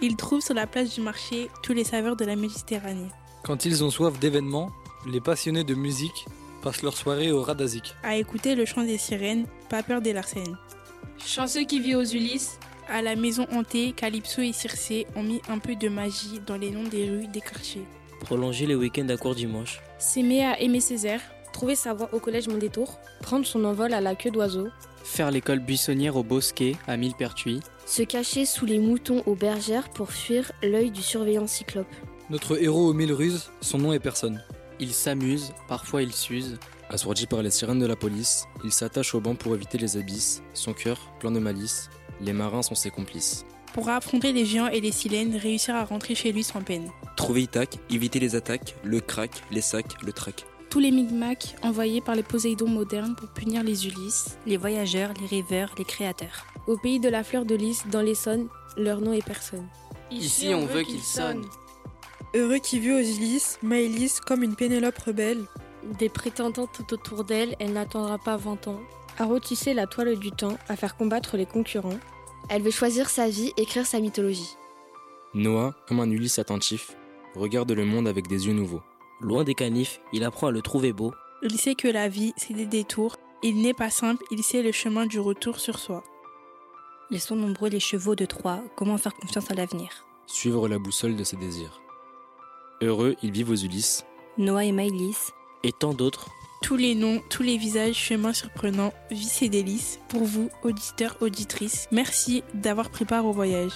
[0.00, 3.10] Il trouve sur la place du marché tous les saveurs de la Méditerranée.
[3.42, 4.70] Quand ils ont soif d'événements,
[5.06, 6.24] les passionnés de musique
[6.62, 7.94] passent leur soirée au Radazik.
[8.02, 10.56] À écouter le chant des sirènes, pas peur des Larcènes.
[11.18, 15.58] Chanceux qui vit aux Ulysses, À la maison hantée, Calypso et Circé ont mis un
[15.58, 17.84] peu de magie dans les noms des rues des quartiers.
[18.20, 21.20] prolonger les week-ends à court dimanche, s'aimer à aimer Césaire,
[21.54, 24.68] trouver sa voie au collège Mondétour, prendre son envol à la queue d'oiseau,
[25.04, 30.10] faire l'école buissonnière au Bosquet à Millepertuis, se cacher sous les moutons aux bergères pour
[30.10, 31.86] fuir l'œil du surveillant cyclope.
[32.28, 34.42] Notre héros aux mille ruses, son nom est personne.
[34.80, 36.58] Il s'amuse, parfois il s'use.
[36.90, 40.42] Assourdi par les sirènes de la police, il s'attache au banc pour éviter les abysses.
[40.54, 41.88] Son cœur, plein de malice,
[42.20, 43.46] les marins sont ses complices.
[43.72, 46.90] Pour affronter les géants et les silènes, réussir à rentrer chez lui sans peine.
[47.16, 50.46] Trouver Itac, éviter les attaques, le crack, les sacs, le trac.
[50.74, 54.36] Tous les micmacs envoyés par les Poséidons modernes pour punir les Ulysses.
[54.44, 56.46] Les voyageurs, les rêveurs, les créateurs.
[56.66, 59.68] Au pays de la fleur de lys, dans l'Essonne, leur nom est personne.
[60.10, 61.44] Ici, on veut qu'il sonne.
[62.34, 65.44] Heureux qui vit aux Ulysses, Maëlys comme une Pénélope rebelle.
[66.00, 68.80] Des prétendants tout autour d'elle, elle n'attendra pas 20 ans.
[69.16, 72.00] À retisser la toile du temps, à faire combattre les concurrents.
[72.48, 74.56] Elle veut choisir sa vie, écrire sa mythologie.
[75.34, 76.96] Noah, comme un Ulysse attentif,
[77.36, 78.82] regarde le monde avec des yeux nouveaux.
[79.24, 81.14] Loin des canifs, il apprend à le trouver beau.
[81.42, 83.16] Il sait que la vie, c'est des détours.
[83.42, 86.04] Il n'est pas simple, il sait le chemin du retour sur soi.
[87.10, 90.06] Ils sont nombreux les chevaux de Troie, comment faire confiance à l'avenir?
[90.26, 91.80] Suivre la boussole de ses désirs.
[92.82, 94.04] Heureux, ils vivent aux Ulysses.
[94.36, 95.32] Noah et Maëlys.
[95.62, 96.28] Et tant d'autres.
[96.60, 100.00] Tous les noms, tous les visages, chemins surprenants, vices et délices.
[100.10, 103.72] Pour vous, auditeurs, auditrices, merci d'avoir pris part au voyage.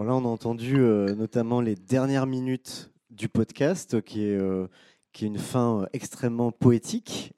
[0.00, 4.66] Alors là, on a entendu euh, notamment les dernières minutes du podcast, qui est, euh,
[5.12, 7.34] qui est une fin euh, extrêmement poétique.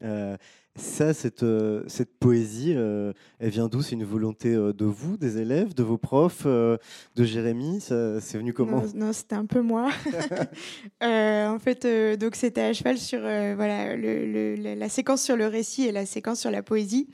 [0.76, 1.44] Ça, cette,
[1.88, 3.82] cette poésie, elle vient d'où?
[3.82, 6.78] C'est une volonté de vous, des élèves, de vos profs, de
[7.16, 7.80] Jérémy?
[7.80, 8.80] C'est venu comment?
[8.80, 9.90] Non, non, c'était un peu moi.
[11.02, 15.46] En fait, donc c'était à cheval sur voilà le- le- la- la séquence sur le
[15.46, 17.08] récit et la séquence sur la poésie.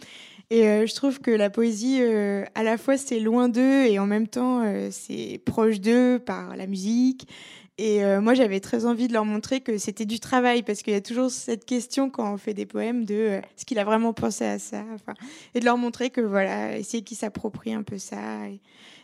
[0.51, 3.99] Et euh, je trouve que la poésie, euh, à la fois, c'est loin d'eux et
[3.99, 7.29] en même temps, euh, c'est proche d'eux par la musique.
[7.81, 10.97] Et moi, j'avais très envie de leur montrer que c'était du travail, parce qu'il y
[10.97, 14.45] a toujours cette question quand on fait des poèmes de est-ce qu'il a vraiment pensé
[14.45, 14.83] à ça
[15.55, 18.19] Et de leur montrer que voilà, essayer qu'ils s'approprient un peu ça.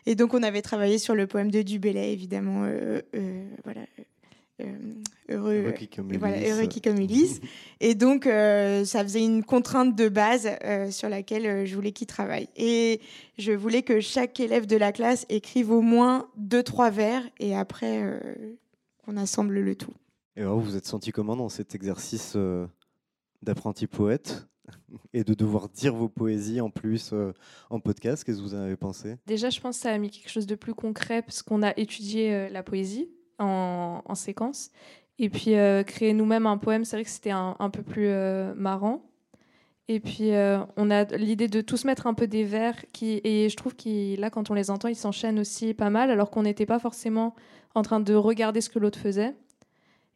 [0.07, 2.68] Et, donc, on avait travaillé sur le poème de Dubélé, évidemment.
[3.62, 3.83] voilà.
[4.61, 4.67] Euh,
[5.29, 6.53] heureux, Heureux qui comme euh, voilà, Ulysse.
[6.53, 7.40] heureux qui comme Ulysse.
[7.81, 11.93] Et donc, euh, ça faisait une contrainte de base euh, sur laquelle euh, je voulais
[11.93, 12.49] qu'ils travaillent.
[12.57, 13.01] Et
[13.38, 17.57] je voulais que chaque élève de la classe écrive au moins deux, trois vers, et
[17.57, 18.19] après, euh,
[19.05, 19.93] qu'on assemble le tout.
[20.37, 22.67] Et alors, vous vous êtes senti comment dans cet exercice euh,
[23.43, 24.47] d'apprenti poète
[25.12, 27.33] et de devoir dire vos poésies en plus euh,
[27.71, 28.25] en podcast?
[28.25, 29.17] Qu'est-ce que vous en avez pensé?
[29.27, 31.77] Déjà, je pense que ça a mis quelque chose de plus concret parce qu'on a
[31.77, 34.70] étudié euh, la poésie en, en séquence.
[35.18, 38.53] Et puis, euh, créer nous-mêmes un poème, c'est vrai que c'était un, peu plus euh,
[38.55, 39.03] marrant.
[39.88, 42.77] Et puis, euh, on a l'idée de tous mettre un peu des vers.
[42.92, 46.11] Qui, et je trouve que là, quand on les entend, ils s'enchaînent aussi pas mal,
[46.11, 47.35] alors qu'on n'était pas forcément
[47.75, 49.35] en train de regarder ce que l'autre faisait.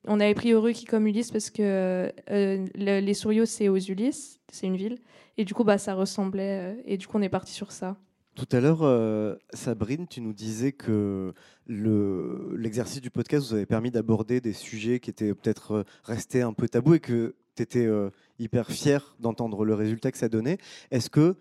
[0.07, 4.41] On avait pris Heureux qui comme Ulysse parce que le- les Souriaux, c'est aux Ulysses,
[4.51, 4.99] c'est une ville.
[5.37, 6.83] Et du coup, bah, ça ressemblait.
[6.87, 7.97] et du coup, on est parti sur ça.
[8.39, 11.35] Tout à l'heure, euh, Sabrine, tu nous disais que
[11.67, 16.43] le- l'exercice du podcast vous avait permis d'aborder des sujets qui étaient peut-être euh, restés
[16.43, 20.29] un peu tabous et que tu étais euh, hyper fier d'entendre le résultat que ça
[20.29, 20.59] donnait.
[20.93, 21.35] Est-ce que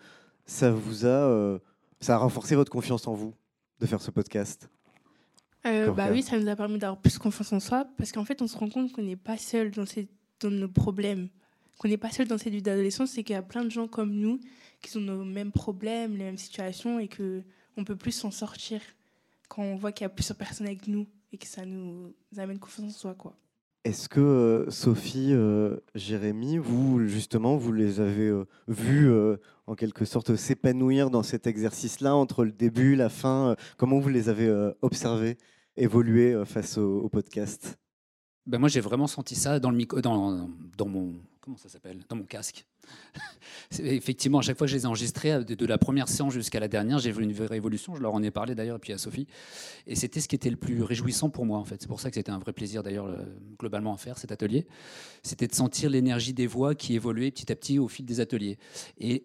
[0.47, 1.59] ça vous a, euh,
[1.99, 3.35] ça a renforcé votre confiance en vous
[3.79, 4.67] de faire ce podcast?
[5.93, 8.47] Bah oui, ça nous a permis d'avoir plus confiance en soi parce qu'en fait, on
[8.47, 10.07] se rend compte qu'on n'est pas seul dans, ces,
[10.39, 11.29] dans nos problèmes,
[11.77, 13.87] qu'on n'est pas seul dans cette vie d'adolescence, c'est qu'il y a plein de gens
[13.87, 14.39] comme nous
[14.81, 17.43] qui ont nos mêmes problèmes, les mêmes situations et que
[17.77, 18.81] on peut plus s'en sortir
[19.47, 22.59] quand on voit qu'il y a plusieurs personnes avec nous et que ça nous amène
[22.59, 23.35] confiance en soi, quoi.
[23.83, 29.75] Est-ce que euh, Sophie, euh, Jérémy, vous justement, vous les avez euh, vus euh, en
[29.75, 34.27] quelque sorte s'épanouir dans cet exercice-là entre le début, la fin euh, Comment vous les
[34.27, 35.37] avez euh, observés
[35.77, 37.77] évoluer euh, face au, au podcast?
[38.45, 41.13] Ben moi, j'ai vraiment senti ça dans, le micro, dans, dans mon
[41.47, 42.03] comment ça s'appelle?
[42.09, 42.65] Dans mon casque.
[43.79, 46.59] Effectivement, à chaque fois que je les ai enregistrés, de, de la première séance jusqu'à
[46.59, 47.95] la dernière, j'ai vu une vraie évolution.
[47.95, 49.27] Je leur en ai parlé d'ailleurs, et puis à Sophie.
[49.85, 51.81] Et c'était ce qui était le plus réjouissant pour moi, en fait.
[51.81, 53.25] C'est pour ça que c'était un vrai plaisir, d'ailleurs, le-
[53.57, 54.67] globalement, à faire cet atelier.
[55.23, 58.57] C'était de sentir l'énergie des voix qui évoluait petit à petit au fil des ateliers.
[58.97, 59.23] Et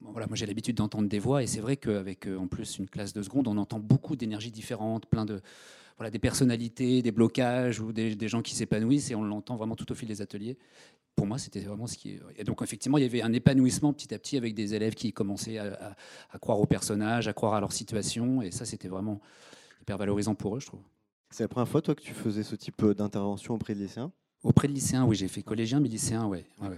[0.00, 2.88] voilà, moi j'ai l'habitude d'entendre des voix et c'est vrai qu'avec euh, en plus une
[2.88, 5.40] classe de seconde, on entend beaucoup d'énergies différentes, plein de
[6.02, 9.76] voilà, des personnalités, des blocages ou des, des gens qui s'épanouissent et on l'entend vraiment
[9.76, 10.58] tout au fil des ateliers.
[11.14, 12.18] Pour moi, c'était vraiment ce qui.
[12.36, 15.12] Et donc effectivement, il y avait un épanouissement petit à petit avec des élèves qui
[15.12, 15.96] commençaient à, à-
[16.32, 19.20] à croire aux personnages, à croire à leur situation et ça, c'était vraiment
[19.80, 20.80] hyper valorisant pour eux, je trouve.
[21.30, 24.10] C'est la première fois, toi, que tu faisais ce type euh, d'intervention auprès de lycéens?
[24.42, 26.44] Auprès de lycéens, oui, j'ai fait collégien, mais lycéen, ouais.
[26.60, 26.68] ouais.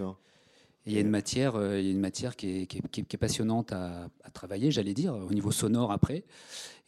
[0.86, 2.78] Et il y a une matière, euh, il y a une matière qui est, qui
[2.78, 6.24] est- qui est- qui est passionnante à, à travailler, j'allais dire, au niveau sonore après.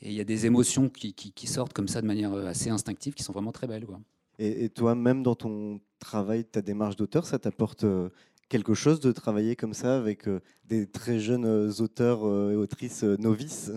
[0.02, 1.14] Et il y a des émotions qui,
[1.46, 3.86] sortent comme ça de manière euh, assez instinctive, qui sont vraiment très belles.
[3.86, 4.00] Quoi.
[4.38, 8.10] Et, et toi, même dans ton travail, ta démarche d'auteur, ça t'apporte euh,
[8.50, 10.28] quelque chose de travailler comme ça avec
[10.64, 12.20] des très jeunes auteurs
[12.52, 13.72] et autrices novices?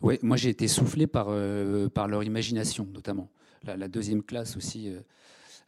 [0.00, 1.26] Oui, moi j'ai été soufflé par,
[1.92, 3.30] par leur imagination notamment.
[3.64, 4.90] La, la deuxième classe aussi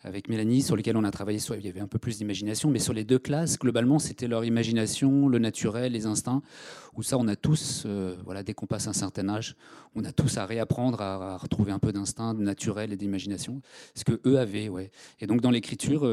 [0.03, 2.79] avec Mélanie, sur lesquelles on a travaillé, il y avait un peu plus d'imagination, mais
[2.79, 6.43] sur les deux classes, globalement, c'était leur imagination, le naturel, les instincts,
[6.95, 7.87] où ça, on a tous,
[8.25, 9.57] voilà, dès qu'on passe un certain âge,
[9.95, 13.61] on a tous à réapprendre à, retrouver un peu d'instinct, de naturel et d'imagination,
[13.95, 14.91] ce que eux avaient, ouais.
[15.21, 16.07] Et donc dans l'écriture,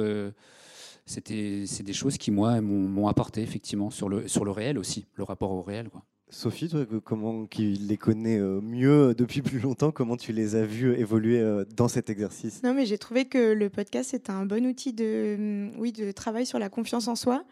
[1.06, 5.06] c'était c'est des choses qui moi m'ont apporté effectivement sur le sur le réel aussi,
[5.14, 6.04] le rapport au réel quoi.
[6.30, 6.70] Sophie,
[7.04, 11.40] comment qui les connaît euh, mieux depuis plus longtemps, comment tu les as vus évoluer
[11.40, 12.64] euh, dans cet exercice?
[12.64, 16.12] Non, mais j'ai trouvé que le podcast c'est un bon outil de mm, oui de
[16.12, 17.44] travail sur la confiance en soi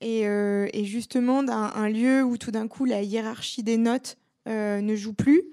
[0.00, 4.96] et, euh, justement d'un un lieu où tout d'un coup la hiérarchie des notes ne
[4.96, 5.44] joue plus.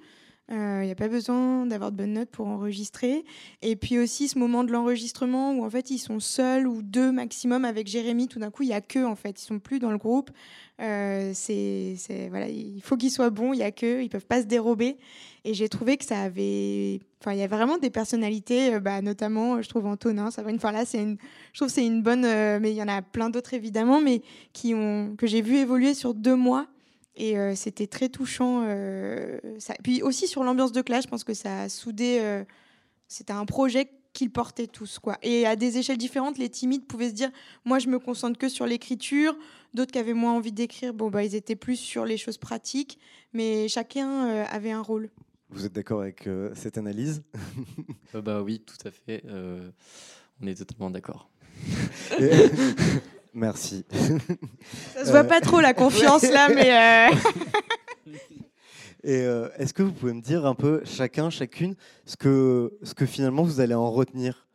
[0.50, 3.26] Il euh, n'y a pas besoin d'avoir de bonnes notes pour enregistrer.
[3.62, 7.12] Et puis aussi ce moment de l'enregistrement où en fait ils sont seuls ou deux
[7.12, 8.30] maximum avec Jérémy.
[8.30, 10.32] Tout d'un coup, il y a que en fait, ils sont plus dans le groupe.
[10.80, 11.98] Euh, c'est,
[12.30, 13.52] voilà, il faut qu'ils soient bons.
[13.52, 14.98] Il y a que, ils peuvent pas se dérober.
[15.44, 19.02] Et j'ai trouvé que ça avait, enfin, il y a vraiment des personnalités, euh, bah,
[19.02, 21.18] notamment, je trouve Antonin, ça va une fois là, une,
[21.54, 24.22] je trouve c'est une bonne, mais il y en a plein d'autres évidemment, mais
[24.54, 26.68] qui ont, que j'ai vu évoluer sur deux mois
[27.18, 28.64] et euh, c'était très touchant.
[28.66, 29.74] Euh, ça...
[29.84, 32.20] Puis aussi sur l'ambiance de classe, je pense que ça a soudé.
[32.22, 32.44] Euh,
[33.08, 35.00] c'était un projet qu'ils portaient tous.
[35.00, 35.18] Quoi.
[35.24, 37.32] Et à des échelles différentes, les timides pouvaient se dire
[37.66, 39.36] Moi, je me concentre que sur l'écriture.
[39.74, 43.00] D'autres qui avaient moins envie d'écrire, bon, bah, ils étaient plus sur les choses pratiques.
[43.34, 45.10] Mais chacun avait un rôle.
[45.50, 47.24] Vous êtes d'accord avec cette analyse?
[48.14, 49.24] Bah oui, tout à fait.
[50.42, 51.30] on est totalement d'accord.
[53.38, 53.86] Merci.
[54.96, 57.12] Ça se voit pas trop la confiance là, mais.
[57.12, 57.16] Euh.
[59.04, 62.96] Et euh, est-ce que vous pouvez me dire un peu chacun, chacune, ce que, ce
[62.96, 64.48] que finalement vous allez en retenir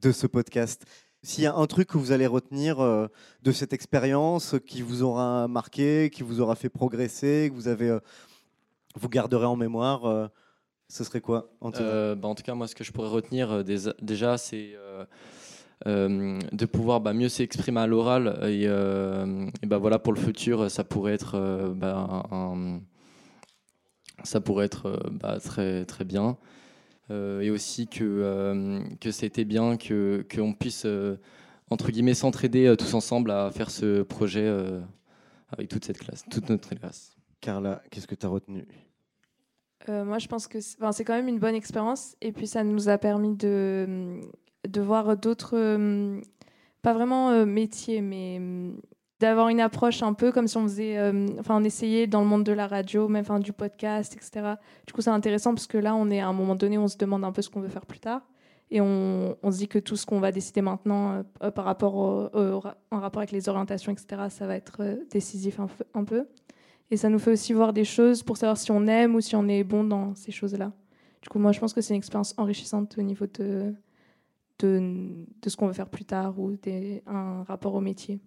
[0.00, 0.86] de ce podcast?
[1.22, 3.06] S'il y a un truc que vous allez retenir euh,
[3.42, 7.96] de cette expérience qui vous aura marqué, qui vous aura fait progresser, que vous avez,
[8.96, 10.30] vous garderez en mémoire,
[10.88, 14.38] ce serait quoi en, bah, en tout cas, moi, ce que je pourrais retenir déjà,
[14.38, 15.04] c'est euh,
[15.86, 18.38] de pouvoir bah, mieux s'exprimer à l'oral.
[18.42, 22.24] Et, euh, bah, voilà, pour le futur, ça pourrait être, euh, bah,
[24.24, 26.36] ça pourrait être bah, très, très bien.
[27.10, 30.86] et aussi que, que c'était bien qu'on puisse,
[31.70, 34.48] entre guillemets, s'entraider tous ensemble à faire ce projet
[35.50, 37.16] avec toute cette classe, toute notre classe.
[37.40, 38.64] Carla, qu'est-ce que tu as retenu
[39.88, 42.14] moi, je pense que c'est quand même une bonne expérience.
[42.20, 44.20] Et puis, ça nous a permis de,
[44.68, 46.20] de voir d'autres, euh,
[46.82, 48.72] pas vraiment euh, métiers, mais euh,
[49.20, 50.98] d'avoir une approche un peu comme si on faisait,
[51.38, 54.54] enfin on essayait dans le monde de la radio, même du podcast, etc.
[54.86, 56.96] Du coup, c'est intéressant parce que là, on est à un moment donné, on se
[56.96, 58.22] demande un peu ce qu'on veut faire plus tard.
[58.72, 61.22] Et on, on se dit que tout ce qu'on va décider maintenant
[61.54, 61.94] par rapport
[62.34, 66.26] en rapport avec les orientations, etc., ça va être décisif un, un, peu.
[66.90, 69.36] Et ça nous fait aussi voir des choses pour savoir si on aime ou si
[69.36, 70.72] on est bon dans ces choses-là.
[71.20, 73.72] Du coup, moi, je pense que c'est une expérience enrichissante au niveau de,
[74.60, 78.20] de, ce qu'on veut faire plus tard ou des, un rapport au métier.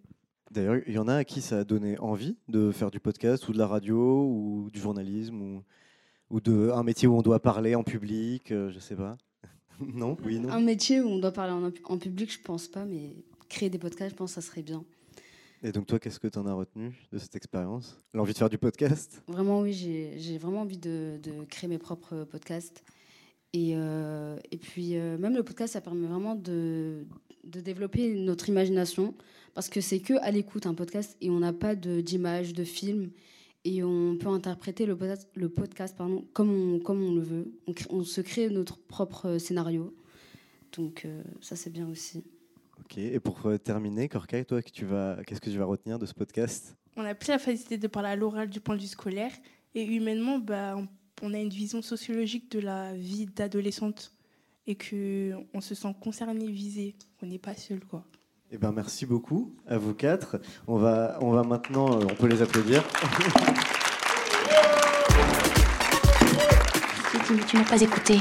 [0.51, 3.47] D'ailleurs, il y en a à qui ça a donné envie de faire du podcast
[3.49, 5.63] ou de la radio ou du journalisme ou,
[6.29, 9.17] ou de un métier où on doit parler en public, euh, je sais pas.
[9.79, 10.49] non, oui, non?
[10.49, 13.15] Un métier où on doit parler en, en, public, je pense pas, mais
[13.49, 14.83] créer des podcasts, je pense que ça serait bien.
[15.63, 17.99] Et donc toi, qu'est-ce que tu en as retenu de cette expérience?
[18.13, 19.23] L'envie de faire du podcast?
[19.27, 22.83] Vraiment, oui, j'ai vraiment envie de, de, créer mes propres podcasts.
[23.55, 27.05] Et, euh, et puis, euh, même le podcast, ça permet vraiment de,
[27.45, 29.13] de développer notre imagination,
[29.53, 32.63] parce que c'est que à l'écoute un podcast et on n'a pas d'image, de, de
[32.65, 33.11] film,
[33.63, 37.53] et on peut interpréter le podcast, le podcast pardon, comme, on, comme on le veut.
[37.65, 39.95] On, on se crée notre propre scénario.
[40.75, 42.25] Donc, euh, ça, c'est bien aussi.
[42.81, 46.75] Ok, et pour terminer, Korka, toi, qu'est-ce que tu vas retenir de ce podcast?
[46.97, 49.31] On a pris la facilité de parler à l'oral du point de vue scolaire,
[49.73, 50.89] et humainement, bah, on
[51.21, 54.11] on a une vision sociologique de la vie d'adolescente
[54.67, 56.95] et que on se sent concerné, visé.
[57.21, 58.03] On n'est pas seul, quoi.
[58.51, 60.37] Eh ben, merci beaucoup à vous quatre.
[60.67, 62.83] On va, on va maintenant, euh, on peut les applaudir.
[67.47, 68.19] Tu, m'as pas écouté.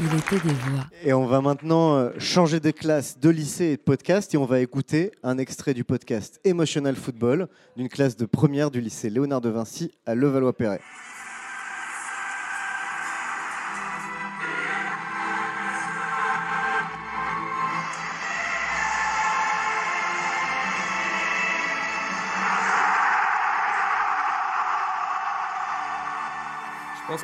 [0.00, 0.86] Il était des voix.
[1.04, 4.46] Et on va maintenant euh, changer de classe, de lycée et de podcast et on
[4.46, 9.42] va écouter un extrait du podcast Emotional Football d'une classe de première du lycée Léonard
[9.42, 10.80] de Vinci à Levallois-Perret.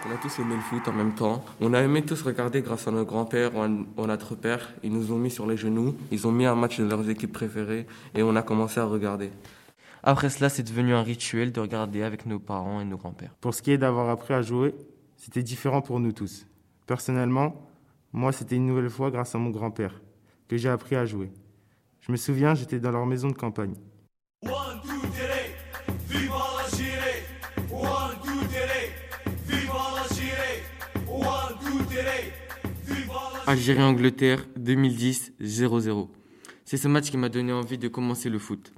[0.06, 1.44] Qu'on a tous aimé le foot en même temps.
[1.60, 4.72] On a aimé tous regarder grâce à nos grands-pères ou à notre père.
[4.84, 7.32] Ils nous ont mis sur les genoux, ils ont mis un match de leurs équipes
[7.32, 9.32] préférées et on a commencé à regarder.
[10.04, 13.34] Après cela, c'est devenu un rituel de regarder avec nos parents et nos grands-pères.
[13.40, 14.76] Pour ce qui est d'avoir appris à jouer,
[15.16, 16.46] c'était différent pour nous tous.
[16.86, 17.68] Personnellement,
[18.12, 20.00] moi, c'était une nouvelle fois grâce à mon grand-père
[20.46, 21.32] que j'ai appris à jouer.
[22.00, 23.74] Je me souviens, j'étais dans leur maison de campagne.
[33.48, 36.08] Algérie-Angleterre 2010 0-0.
[36.64, 38.72] C'est ce match qui m'a donné envie de commencer le foot.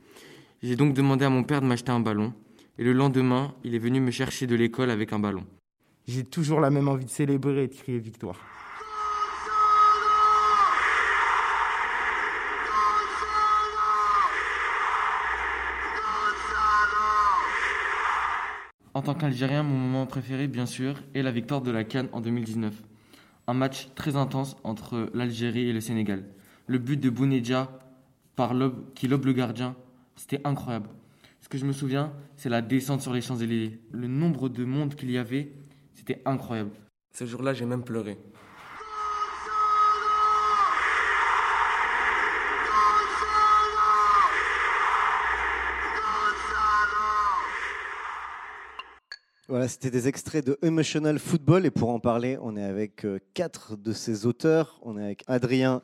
[0.63, 2.35] J'ai donc demandé à mon père de m'acheter un ballon
[2.77, 5.47] et le lendemain, il est venu me chercher de l'école avec un ballon.
[6.07, 8.37] J'ai toujours la même envie de célébrer et de crier victoire.
[18.93, 22.21] En tant qu'Algérien, mon moment préféré, bien sûr, est la victoire de la Cannes en
[22.21, 22.75] 2019
[23.49, 26.25] un match très intense entre l'Algérie et le Sénégal.
[26.67, 27.71] Le but de Bounedja
[28.37, 28.53] par
[28.95, 29.75] qui lobe le gardien,
[30.15, 30.91] c'était incroyable.
[31.41, 33.81] Ce que je me souviens, c'est la descente sur les Champs-Élysées.
[33.91, 35.53] Le nombre de monde qu'il y avait,
[35.95, 36.71] c'était incroyable.
[37.15, 38.19] Ce jour-là, j'ai même pleuré.
[49.51, 53.19] Voilà, c'était des extraits de Emotional Football et pour en parler, on est avec euh,
[53.33, 54.79] quatre de ses auteurs.
[54.83, 55.81] On est avec Adrien,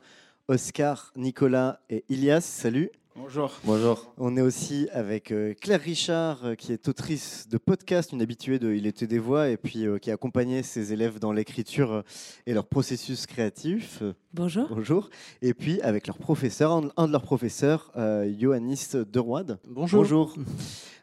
[0.47, 2.41] Oscar, Nicolas et Ilias.
[2.41, 2.91] Salut.
[3.15, 3.53] Bonjour.
[3.63, 4.13] Bonjour.
[4.19, 8.59] On est aussi avec euh, Claire Richard, euh, qui est autrice de podcast, une habituée
[8.59, 12.03] de Il était des voix, et puis qui a accompagné ses élèves dans l'écriture
[12.45, 14.03] et leur processus créatif.
[14.31, 14.67] Bonjour.
[14.69, 15.09] Bonjour.
[15.41, 19.57] Et puis avec leur professeur, un de leurs professeurs, Johannis Deroide.
[19.67, 20.03] Bonjour.
[20.03, 20.35] Bonjour.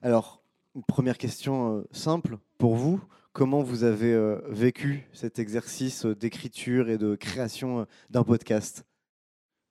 [0.01, 0.42] Alors,
[0.75, 3.03] une première question euh, simple pour vous.
[3.33, 8.85] Comment vous avez euh, vécu cet exercice euh, d'écriture et de création d'un podcast?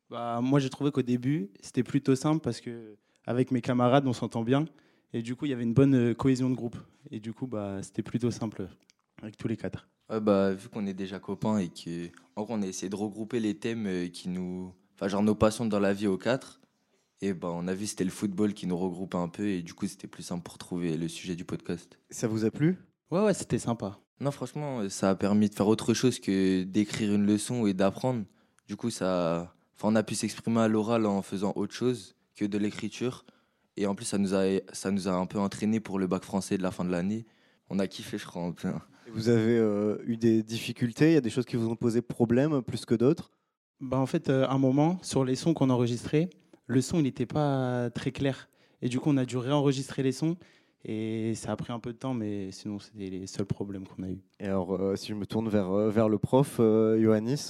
[0.09, 2.95] Bah, Moi, j'ai trouvé qu'au début, c'était plutôt simple parce que
[3.25, 4.65] avec mes camarades, on s'entend bien.
[5.13, 6.77] Et du coup, il y avait une bonne cohésion de groupe.
[7.11, 8.67] Et du coup, bah, c'était plutôt simple
[9.21, 9.87] avec tous les quatre.
[10.09, 13.57] bah, vu qu'on est déjà copains et qu'en gros, on a essayé de regrouper les
[13.57, 14.73] thèmes qui nous.
[14.95, 16.60] Enfin, genre nos passions dans la vie aux quatre.
[17.23, 19.75] Et ben, on a vu c'était le football qui nous regroupe un peu et du
[19.75, 21.99] coup c'était plus simple pour trouver le sujet du podcast.
[22.09, 22.77] Ça vous a plu?
[23.11, 23.99] Ouais ouais c'était sympa.
[24.19, 28.23] Non franchement ça a permis de faire autre chose que d'écrire une leçon et d'apprendre.
[28.67, 32.45] Du coup ça, enfin, on a pu s'exprimer à l'oral en faisant autre chose que
[32.45, 33.23] de l'écriture.
[33.77, 36.23] Et en plus ça nous a ça nous a un peu entraîné pour le bac
[36.23, 37.27] français de la fin de l'année.
[37.69, 38.51] On a kiffé je crois.
[39.13, 41.11] Vous avez euh, eu des difficultés?
[41.11, 43.29] Il y a des choses qui vous ont posé problème plus que d'autres?
[43.79, 46.29] Bah en fait, euh, un moment, sur les sons qu'on enregistrait,
[46.71, 48.49] le son il n'était pas très clair.
[48.81, 50.37] Et du coup, on a dû réenregistrer les sons.
[50.83, 54.01] Et ça a pris un peu de temps, mais sinon, c'était les seuls problèmes qu'on
[54.01, 54.19] a eu.
[54.39, 57.49] Et alors, euh, si je me tourne vers, euh, vers le prof, euh, Johannis,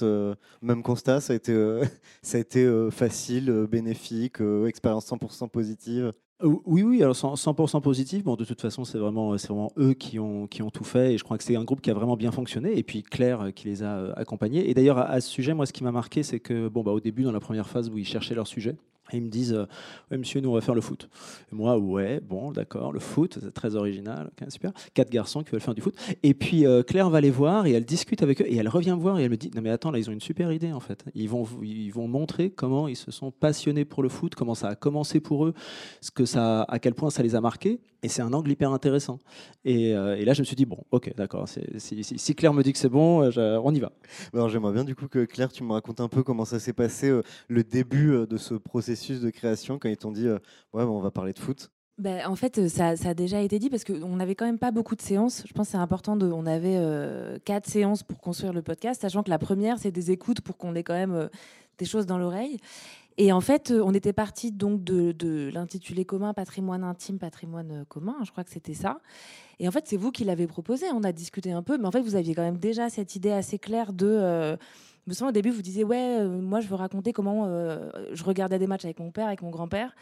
[0.60, 1.54] même constat, ça a été,
[2.22, 6.12] ça a été facile, bénéfique, expérience 100% positive?
[6.42, 8.24] Oui, oui, alors 100%, positif.
[8.24, 11.14] Bon, de toute façon, c'est vraiment, c'est vraiment eux qui ont, qui ont tout fait.
[11.14, 12.76] Et je crois que c'est un groupe qui a vraiment bien fonctionné.
[12.76, 14.68] Et puis Claire qui les a accompagnés.
[14.68, 17.00] Et d'ailleurs, à, ce sujet, moi, ce qui m'a marqué, c'est que, bon, bah, au
[17.00, 18.76] début, dans la première phase où ils cherchaient leur sujet,
[19.12, 19.66] ils me disent euh,
[20.16, 21.08] Monsieur, nous, on va faire le foot.
[21.50, 24.72] Et moi, ouais, bon, d'accord, le foot, c'est très original, super.
[24.94, 25.94] Quatre garçons qui veulent faire du foot.
[26.22, 28.92] Et puis euh, Claire va les voir et elle discute avec eux et elle revient
[28.92, 30.72] me voir et elle me dit Non, mais attends, là, ils ont une super idée
[30.72, 31.04] en fait.
[31.14, 34.68] Ils vont, ils vont montrer comment ils se sont passionnés pour le foot, comment ça
[34.68, 35.54] a commencé pour eux,
[36.00, 37.80] ce que ça, à quel point ça les a marqués.
[38.04, 39.20] Et c'est un angle hyper intéressant.
[39.64, 42.72] Et, euh, et, là, je me suis dit Bon, ok, d'accord, si, Claire me dit
[42.72, 43.92] que c'est bon, on y va.
[44.32, 46.72] Alors, j'aimerais bien du coup que Claire, tu me racontes un peu comment ça s'est
[46.72, 50.38] passé, le début de ce processus de création quand ils t'ont dit euh,
[50.72, 51.70] ouais, on va parler de foot?
[51.98, 54.70] Ben, en fait, ça, ça, a déjà été dit parce qu'on n'avait quand même pas
[54.70, 55.44] beaucoup de séances.
[55.46, 56.16] Je pense que c'est important.
[56.16, 59.90] De, on avait euh, quatre séances pour construire le podcast, sachant que la première, c'est
[59.90, 61.28] des écoutes pour qu'on ait quand même euh,
[61.78, 62.58] des choses dans l'oreille.
[63.18, 68.16] Et en fait, on était parti donc de, de l'intitulé commun patrimoine intime, patrimoine commun.
[68.24, 69.00] Je crois que c'était ça.
[69.58, 70.86] Et en fait, c'est vous qui l'avez proposé.
[70.94, 73.32] On a discuté un peu, mais en fait, vous aviez quand même déjà cette idée
[73.32, 74.56] assez claire de
[75.04, 77.90] je me souviens au début, vous disiez ouais, euh, moi je veux raconter comment euh,
[78.12, 79.94] je regardais des matchs avec mon père, avec mon grand-père.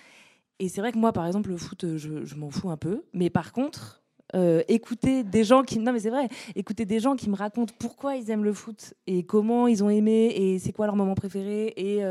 [0.58, 3.02] Et c'est vrai que moi, par exemple, le foot, euh, je, m'en fous un peu.
[3.14, 4.02] Mais par contre,
[4.68, 8.14] écouter des gens qui non mais c'est vrai, écouter des gens qui me racontent pourquoi
[8.14, 11.74] ils aiment le foot et comment ils ont aimé et c'est quoi leur moment préféré
[11.76, 12.04] et,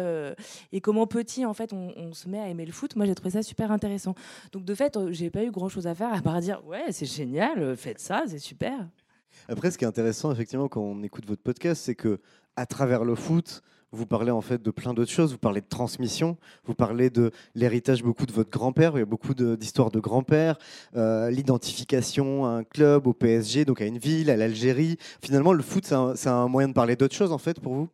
[0.74, 2.98] et comment petit en fait on, se met à aimer le foot.
[2.98, 4.16] Moi, j'ai trouvé ça super intéressant.
[4.52, 7.06] Donc de fait, j'ai pas eu grand chose à faire à part dire ouais, c'est
[7.06, 8.86] génial, faites ça, c'est super.
[9.50, 12.20] Après, ce qui est intéressant, effectivement, quand on écoute votre podcast, c'est que
[12.56, 15.32] à travers le foot, vous parlez en fait de plein d'autres choses.
[15.32, 18.92] Vous parlez de transmission, vous parlez de l'héritage beaucoup de votre grand-père.
[18.94, 20.60] Il y a beaucoup d'histoires de, grand-père,
[20.96, 24.98] euh, l'identification à un club, au PSG, donc à une ville, à l'Algérie.
[25.20, 27.90] Finalement, le foot, c'est un, moyen de parler d'autres choses en fait pour vous?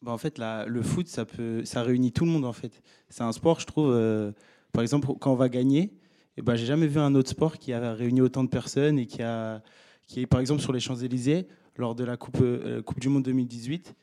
[0.00, 2.82] Bah en fait, le foot, ça, peut, ça réunit tout le monde en fait.
[3.08, 3.90] C'est un sport, je trouve.
[3.92, 4.30] Euh,
[4.72, 5.92] par exemple, quand on va gagner,
[6.36, 9.06] eh ben, j'ai jamais vu un autre sport qui a réuni autant de personnes et
[9.06, 9.60] qui a,
[10.06, 11.46] qui est par exemple sur les Champs Élysées
[11.76, 13.94] lors de la Coupe, euh, coupe du Monde 2018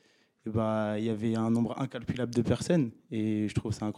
[0.46, 2.90] eh ben, il y avait un nombre incalculable de personnes.
[3.10, 3.90] Et je trouve ça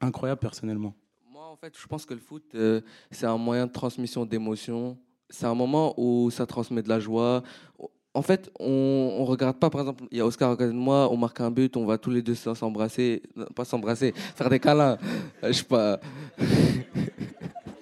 [0.00, 0.94] incroyable personnellement.
[1.32, 2.80] Moi, en fait, je pense que le foot, euh,
[3.10, 4.98] c'est un moyen de transmission d'émotions.
[5.30, 7.42] C'est un moment où ça transmet de la joie.
[8.14, 10.72] En fait, on ne regarde pas, par exemple, il y a Oscar à côté de
[10.72, 13.22] moi, on marque un but, on va tous les deux s'embrasser,
[13.54, 14.96] pas s'embrasser, faire des câlins.
[15.42, 16.00] Euh, je sais pas.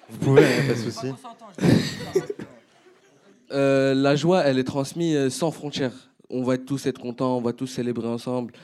[0.08, 1.08] Vous pouvez, hein, pas de souci.
[3.54, 7.52] Euh, la joie, elle est transmise sans frontières on va tous être contents, on va
[7.52, 8.54] tous célébrer ensemble.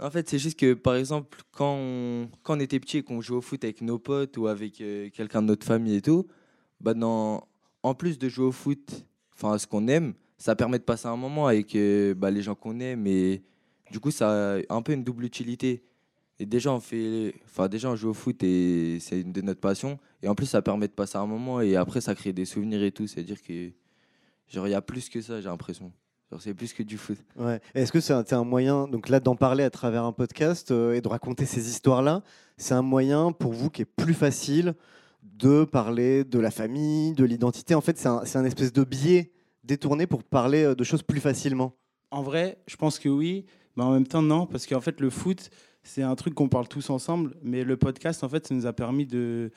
[0.00, 3.20] En fait, c'est juste que, par exemple, quand on, quand on était petit et qu'on
[3.20, 6.26] jouait au foot avec nos potes ou avec euh, quelqu'un de notre famille et tout,
[6.80, 6.94] bah
[7.82, 11.16] en plus de jouer au foot, enfin ce qu'on aime, ça permet de passer un
[11.16, 13.42] moment avec euh, bah, les gens qu'on aime et
[13.90, 15.82] du coup, ça a un peu une double utilité.
[16.38, 17.34] Et déjà, on fait,
[17.70, 19.98] déjà, on joue au foot et c'est une de notre passion.
[20.22, 22.82] Et en plus, ça permet de passer un moment et après, ça crée des souvenirs
[22.82, 23.06] et tout.
[23.06, 23.72] C'est-à-dire que,
[24.50, 25.92] genre, il y a plus que ça, j'ai l'impression.
[26.38, 27.18] C'est plus que du foot.
[27.36, 27.60] Ouais.
[27.74, 31.00] Est-ce que c'est un, moyen, donc là, d'en parler à travers un podcast euh, et
[31.00, 32.22] de raconter ces histoires-là,
[32.56, 34.74] c'est un moyen pour vous qui est plus facile
[35.22, 37.74] de parler de la famille, de l'identité?
[37.74, 39.32] En fait, c'est un, un, espèce de biais
[39.64, 41.74] détourné pour parler euh, de choses plus facilement
[42.12, 43.44] En vrai, je pense que oui,
[43.76, 45.50] mais en même temps, non, parce qu'en fait, le foot,
[45.82, 48.72] c'est un truc qu'on parle tous ensemble, mais le podcast, en fait, ça nous a
[48.72, 49.50] permis de,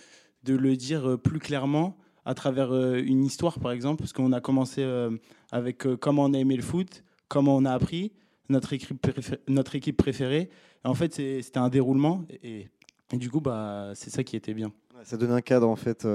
[0.44, 4.32] de le dire euh, plus clairement à travers euh, une histoire, par exemple, parce qu'on
[4.32, 5.12] a commencé euh,
[5.52, 8.12] avec euh, comment on a aimé le foot, comment on a appris,
[8.50, 10.50] notre équipe, préférée, notre équipe préférée.
[10.84, 12.68] en fait, c'était un déroulement, et,
[13.12, 14.72] du coup, bah, c'est ça qui était bien.
[15.04, 16.08] Ça donne un cadre en fait.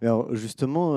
[0.00, 0.94] Alors justement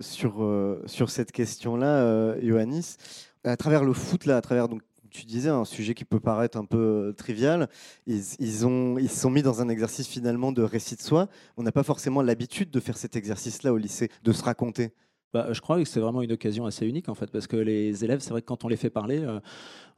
[0.00, 0.46] sur
[0.84, 2.96] sur cette question-là, Johannis,
[3.42, 4.82] à travers le foot là, à travers donc
[5.14, 6.76] tu disais, un sujet qui peut paraître un peu
[7.08, 7.68] euh, trivial,
[8.06, 11.28] ils, ont, ils se sont mis dans un exercice finalement de récit de soi.
[11.56, 14.92] On n'a pas forcément l'habitude de faire cet exercice-là au lycée, de se raconter.
[15.34, 18.04] Bah, je crois que c'est vraiment une occasion assez unique en fait, parce que les
[18.04, 19.40] élèves, c'est vrai que quand on les fait parler, euh,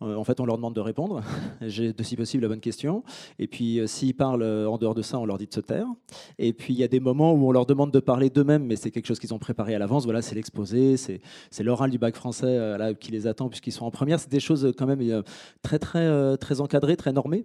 [0.01, 1.20] euh, en fait, on leur demande de répondre,
[1.61, 3.05] j'ai de si possible la bonne question,
[3.39, 5.89] et puis euh, s'ils parlent en dehors de ça, on leur dit de se taire.
[6.39, 8.76] Et puis il y a des moments où on leur demande de parler d'eux-mêmes, mais
[8.76, 10.05] c'est quelque chose qu'ils ont préparé à l'avance.
[10.05, 11.20] Voilà, c'est l'exposé, c'est
[11.62, 12.59] l'oral du bac français
[12.99, 14.18] qui les attend puisqu'ils sont en première.
[14.18, 15.22] C'est des choses quand même
[15.61, 17.45] très très très encadrées, très normées.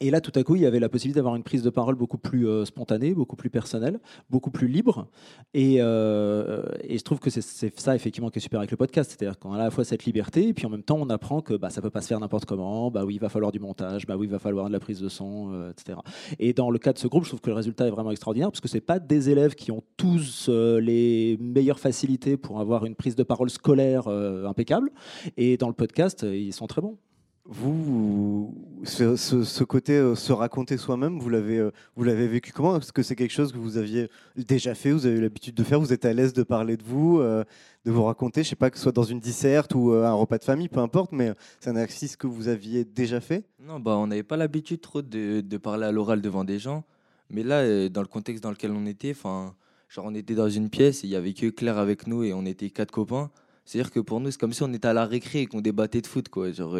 [0.00, 1.94] Et là, tout à coup, il y avait la possibilité d'avoir une prise de parole
[1.94, 5.06] beaucoup plus euh, spontanée, beaucoup plus personnelle, beaucoup plus libre.
[5.54, 9.12] Et, euh, je trouve que c'est ça, effectivement, qui est super avec le podcast.
[9.12, 11.42] C'est-à-dire qu'on a à la fois cette liberté, et puis en même temps, on apprend
[11.42, 12.90] que bah, ça peut pas se faire n'importe comment.
[12.90, 15.00] Bah oui, il va falloir du montage, bah oui, il va falloir de la prise
[15.00, 15.98] de son, euh, etc.
[16.40, 18.50] Et dans le cas de ce groupe, je trouve que le résultat est vraiment extraordinaire,
[18.50, 22.96] parce que ce pas des élèves qui ont tous les meilleures facilités pour avoir une
[22.96, 24.90] prise de parole scolaire impeccable.
[25.36, 26.98] Et dans le podcast, ils sont très bons.
[27.46, 32.78] Vous, ce, côté euh, se raconter soi-même, vous l'avez, euh, vous l'avez vécu comment?
[32.78, 35.62] Est-ce que c'est quelque chose que vous aviez déjà fait, vous avez eu l'habitude de
[35.62, 37.44] faire, vous êtes à l'aise de parler de vous, euh,
[37.84, 40.38] de vous raconter, je sais pas que ce soit dans une disserte ou un repas
[40.38, 43.44] de famille, peu importe, mais c'est un exercice que vous aviez déjà fait?
[43.60, 46.84] Non, bah on n'avait pas l'habitude trop de, parler à l'oral devant des gens,
[47.28, 51.04] mais là, dans le contexte dans lequel on était, genre on était dans une pièce,
[51.04, 53.30] il y avait que Claire avec nous et on était quatre copains.
[53.66, 56.02] C'est-à-dire que pour nous, c'est comme si on était à la récré et qu'on débattait
[56.02, 56.52] de foot, quoi.
[56.52, 56.76] Genre,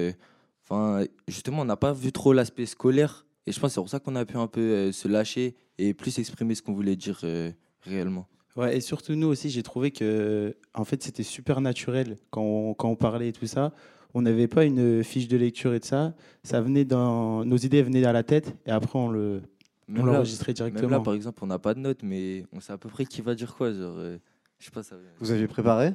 [0.69, 3.27] Enfin, justement, on n'a pas vu trop l'aspect scolaire.
[3.47, 5.55] Et je pense que c'est pour ça qu'on a pu un peu euh, se lâcher
[5.77, 7.51] et plus exprimer ce qu'on voulait dire euh,
[7.83, 8.27] réellement.
[8.57, 12.75] Ouais, et surtout nous aussi, j'ai trouvé que en fait, c'était super naturel quand on,
[12.75, 13.73] quand on parlait et tout ça.
[14.15, 16.15] On n'avait pas une fiche de lecture et de ça.
[16.45, 19.43] Ça venait dans nos idées venaient à la tête et après on le
[19.89, 20.89] on l'enregistrait directement.
[20.89, 23.05] Même là, par exemple, on n'a pas de notes, mais on sait à peu près
[23.05, 23.73] qui va dire quoi.
[23.73, 24.19] Genre, euh,
[24.59, 24.97] je sais pas, ça...
[25.21, 25.95] Vous aviez préparé?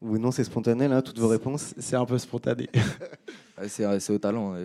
[0.00, 2.70] Ou non, c'est spontané, là, toutes vos réponses C'est un peu spontané.
[3.68, 4.54] c'est au talent.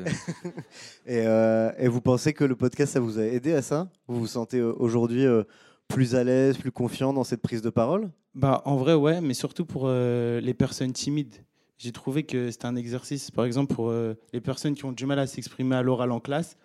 [1.07, 3.89] Euh, et, vous pensez que le podcast, ça vous a aidé à ça?
[4.07, 5.43] Vous vous sentez euh, aujourd'hui euh,
[5.87, 8.09] plus à l'aise, plus confiant dans cette prise de parole?
[8.33, 11.35] Bah, En vrai, ouais, mais surtout pour les personnes timides.
[11.77, 15.19] J'ai trouvé que c'était un exercice, par exemple, pour les personnes qui ont du mal
[15.19, 16.57] à s'exprimer à l'oral en classe.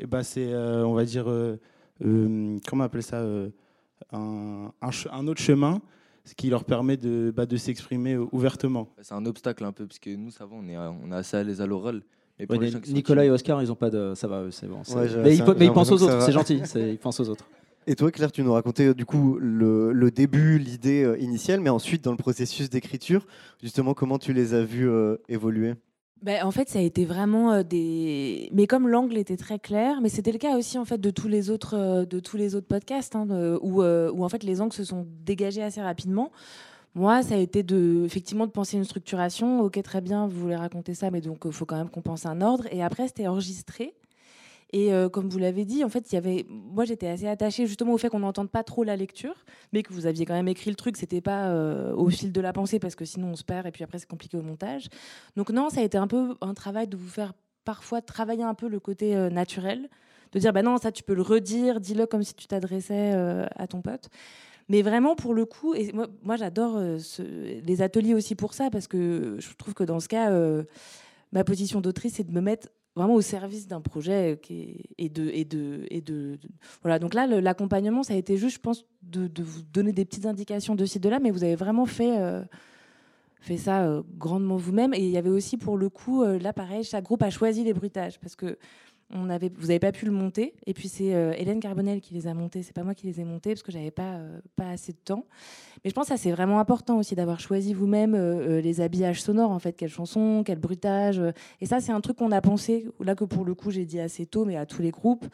[0.00, 1.24] Et bah, c'est, on va dire,
[2.00, 3.24] comment on appelle ça
[4.12, 5.80] un, un, autre chemin
[6.24, 8.88] ce qui leur permet de, bah, de s'exprimer ouvertement.
[9.02, 11.36] C'est un obstacle un peu, parce que nous, ça va, on est, on est assez
[11.36, 12.02] à l'aise à l'oral.
[12.88, 14.12] Nicolas et Oscar, ils ont pas de.
[14.14, 14.82] Ça va, c'est bon.
[15.22, 17.44] mais, ils, pensent aux autres, c'est gentil, ils pensent aux autres.
[17.86, 21.68] Et toi, Claire, tu nous racontais du coup le, le début, l'idée euh, initiale, mais
[21.68, 23.26] ensuite dans le processus d'écriture,
[23.62, 25.74] justement, comment tu les as vus euh, évoluer?
[26.22, 28.48] Ben, en fait, ça a été vraiment euh, des.
[28.52, 31.28] Mais comme l'angle était très clair, mais c'était le cas aussi en fait de tous
[31.28, 33.26] les autres, euh, de tous les autres podcasts hein,
[33.60, 36.30] où, euh, où en fait les angles se sont dégagés assez rapidement.
[36.94, 39.60] Moi, ça a été de, effectivement de penser une structuration.
[39.60, 42.24] Ok, très bien, vous voulez raconter ça, mais donc il faut quand même qu'on pense
[42.24, 42.66] un ordre.
[42.70, 43.94] Et après, c'était enregistré.
[44.74, 47.64] Et euh, comme vous l'avez dit, en fait, il y avait, moi, j'étais assez attachée
[47.68, 50.48] justement au fait qu'on n'entende pas trop la lecture, mais que vous aviez quand même
[50.48, 50.96] écrit le truc.
[50.96, 53.70] C'était pas euh, au fil de la pensée parce que sinon on se perd et
[53.70, 54.88] puis après c'est compliqué au montage.
[55.36, 58.54] Donc non, ça a été un peu un travail de vous faire parfois travailler un
[58.54, 59.88] peu le côté euh, naturel,
[60.32, 63.12] de dire bah non ça tu peux le redire, dis-le comme si tu t'adressais
[63.54, 64.08] à ton pote.
[64.68, 66.80] Mais vraiment pour le coup, et moi, moi j'adore
[67.30, 70.32] les ateliers aussi pour ça parce que je trouve que dans ce cas,
[71.30, 72.66] ma position d'autrice c'est de me mettre
[72.96, 76.38] vraiment au service d'un projet est- et de et de et de,
[76.82, 80.04] voilà donc là l'accompagnement ça a été juste je pense de, de vous donner des
[80.04, 82.42] petites indications de ci de là mais vous avez vraiment fait euh,
[83.40, 84.94] fait ça euh, grandement vous-même.
[84.94, 87.62] Et il y avait aussi, pour le coup, euh, là, pareil, chaque groupe a choisi
[87.62, 88.56] les bruitages parce que
[89.14, 90.54] on avait, vous n'avez pas pu le monter.
[90.66, 92.62] Et puis c'est euh, Hélène Carbonel qui les a montés.
[92.62, 94.98] C'est pas moi qui les ai montés parce que j'avais pas euh, pas assez de
[94.98, 95.24] temps.
[95.82, 99.52] Mais je pense que c'est vraiment important aussi d'avoir choisi vous-même euh, les habillages sonores
[99.52, 101.22] en fait, quelles chansons, quel bruitage.
[101.60, 104.00] et ça c'est un truc qu'on a pensé là que pour le coup j'ai dit
[104.00, 105.24] assez tôt, mais à tous les groupes.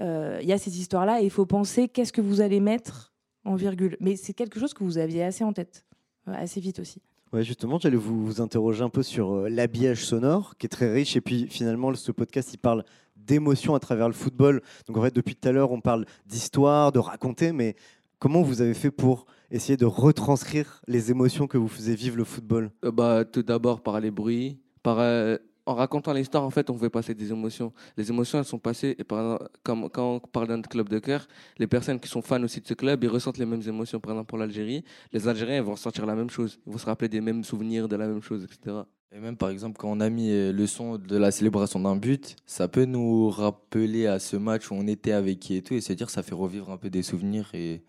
[0.00, 3.12] Il y a ces histoires-là et il faut penser qu'est-ce que vous allez mettre
[3.44, 3.96] en virgule.
[3.98, 5.84] Mais c'est quelque chose que vous aviez assez en tête,
[6.26, 7.02] assez vite aussi.
[7.32, 11.16] Ouais, justement, j'allais vous, vous interroger un peu sur l'habillage sonore, qui est très riche.
[11.16, 12.84] Et puis finalement, ce podcast, il parle
[13.28, 14.62] d'émotion à travers le football.
[14.86, 17.76] Donc en fait, depuis tout à l'heure, on parle d'histoire, de raconter, mais
[18.18, 22.24] comment vous avez fait pour essayer de retranscrire les émotions que vous faisiez vivre le
[22.24, 22.70] football?
[22.84, 25.36] Euh, bah, Tout d'abord par les bruits, par, euh,
[25.68, 27.74] en racontant l'histoire, en fait, on fait passer des émotions.
[27.98, 30.98] Les émotions, elles sont passées, et par exemple, comme, quand on parle d'un club de
[30.98, 34.00] cœur, les personnes qui sont fans aussi de ce club, ils ressentent les mêmes émotions.
[34.00, 36.58] Par exemple, pour l'Algérie, les Algériens ils vont ressentir la même chose.
[36.66, 38.76] Ils vont se rappeler des mêmes souvenirs, de la même chose, etc.
[39.12, 41.96] Et même par exemple, quand on a mis euh, le son de la célébration d'un
[41.96, 45.74] but, ça peut nous rappeler à ce match où on était avec qui et tout,
[45.74, 47.50] et se dire ça fait revivre un peu des souvenirs.
[47.52, 47.82] Et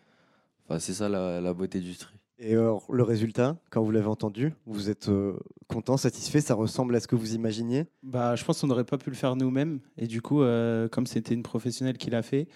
[0.65, 2.18] enfin, c'est ça la, la beauté du stream.
[2.41, 5.37] Et alors, le résultat, quand vous l'avez entendu, vous êtes euh,
[5.67, 7.85] content, satisfait Ça ressemble à ce que vous imaginiez?
[8.01, 9.81] Bah, je pense qu'on n'aurait pas pu le faire nous-mêmes.
[9.97, 12.47] Et du coup, euh, comme c'était une professionnelle qui l'a fait,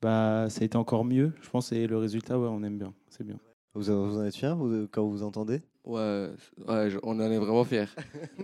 [0.00, 1.72] bah, ça a été encore mieux, je pense.
[1.72, 2.94] Et le résultat, ouais, on aime bien.
[3.08, 3.38] C'est bien.
[3.74, 5.60] Vous, vous en êtes fier vous, quand vous entendez?
[5.84, 6.30] Ouais,
[6.68, 7.86] ouais, on en est vraiment fiers.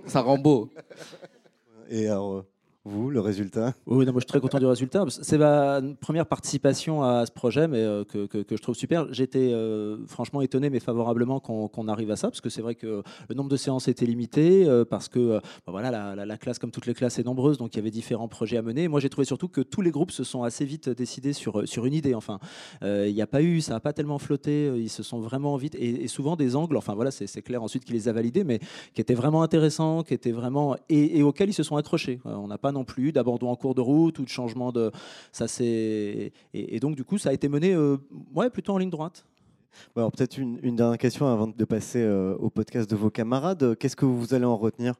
[0.06, 0.68] ça rend beau.
[1.88, 2.46] Et alors, euh,
[2.88, 3.74] vous, le résultat?
[3.86, 5.04] Oui, non, moi je suis très content du résultat.
[5.08, 9.06] C'est ma première participation à ce projet, mais euh, que, que- je trouve super.
[9.12, 13.02] J'étais euh, franchement étonné, mais favorablement qu'on arrive à ça, parce que c'est vrai que
[13.28, 16.58] le nombre de séances était limité, euh, parce que bah voilà, la, la- la classe,
[16.58, 18.88] comme toutes les classes, est nombreuse, donc il y avait différents projets à mener.
[18.88, 21.86] Moi j'ai trouvé surtout que tous les groupes se sont assez vite décidés sur, sur
[21.86, 22.14] une idée.
[22.14, 22.38] Enfin,
[22.82, 24.72] il n'y a pas eu, ça n'a pas tellement flotté.
[24.76, 26.76] Ils se sont vraiment vite, et, souvent des angles.
[26.76, 28.58] Enfin voilà, c'est clair ensuite qui les a validés, mais
[28.94, 32.20] qui étaient vraiment intéressants, qui étaient vraiment et, et auxquels ils se sont accrochés.
[32.24, 34.90] On n'a pas non plus d'abandon en cours de route ou de changement de.
[35.32, 37.96] Ça c'est et, et donc du coup ça a été mené, euh,
[38.34, 39.24] ouais, plutôt en ligne droite.
[39.96, 43.76] Alors peut-être une, une dernière question avant de passer euh, au podcast de vos camarades.
[43.78, 44.94] Qu'est-ce que vous allez en retenir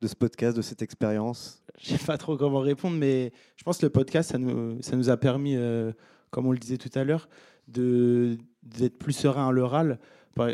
[0.00, 1.62] de ce podcast, de cette expérience?
[1.78, 4.96] Je sais pas trop comment répondre, mais je pense que le podcast, ça nous, ça
[4.96, 5.92] nous a permis, euh,
[6.30, 7.28] comme on le disait tout à l'heure,
[7.68, 9.98] de d'être plus serein à l'oral.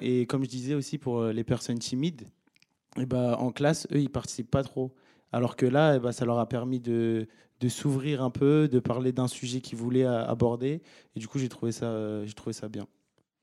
[0.02, 2.22] Et comme je disais aussi pour les personnes timides,
[2.98, 4.90] et ben, en classe, eux, ils participent pas trop.
[5.32, 7.26] Alors que là, eh ben, ça leur a permis de,
[7.60, 10.82] de s'ouvrir un peu, de parler d'un sujet qu'ils voulaient a- aborder.
[11.14, 12.86] Et du coup, j'ai trouvé ça, euh, j'ai trouvé ça bien.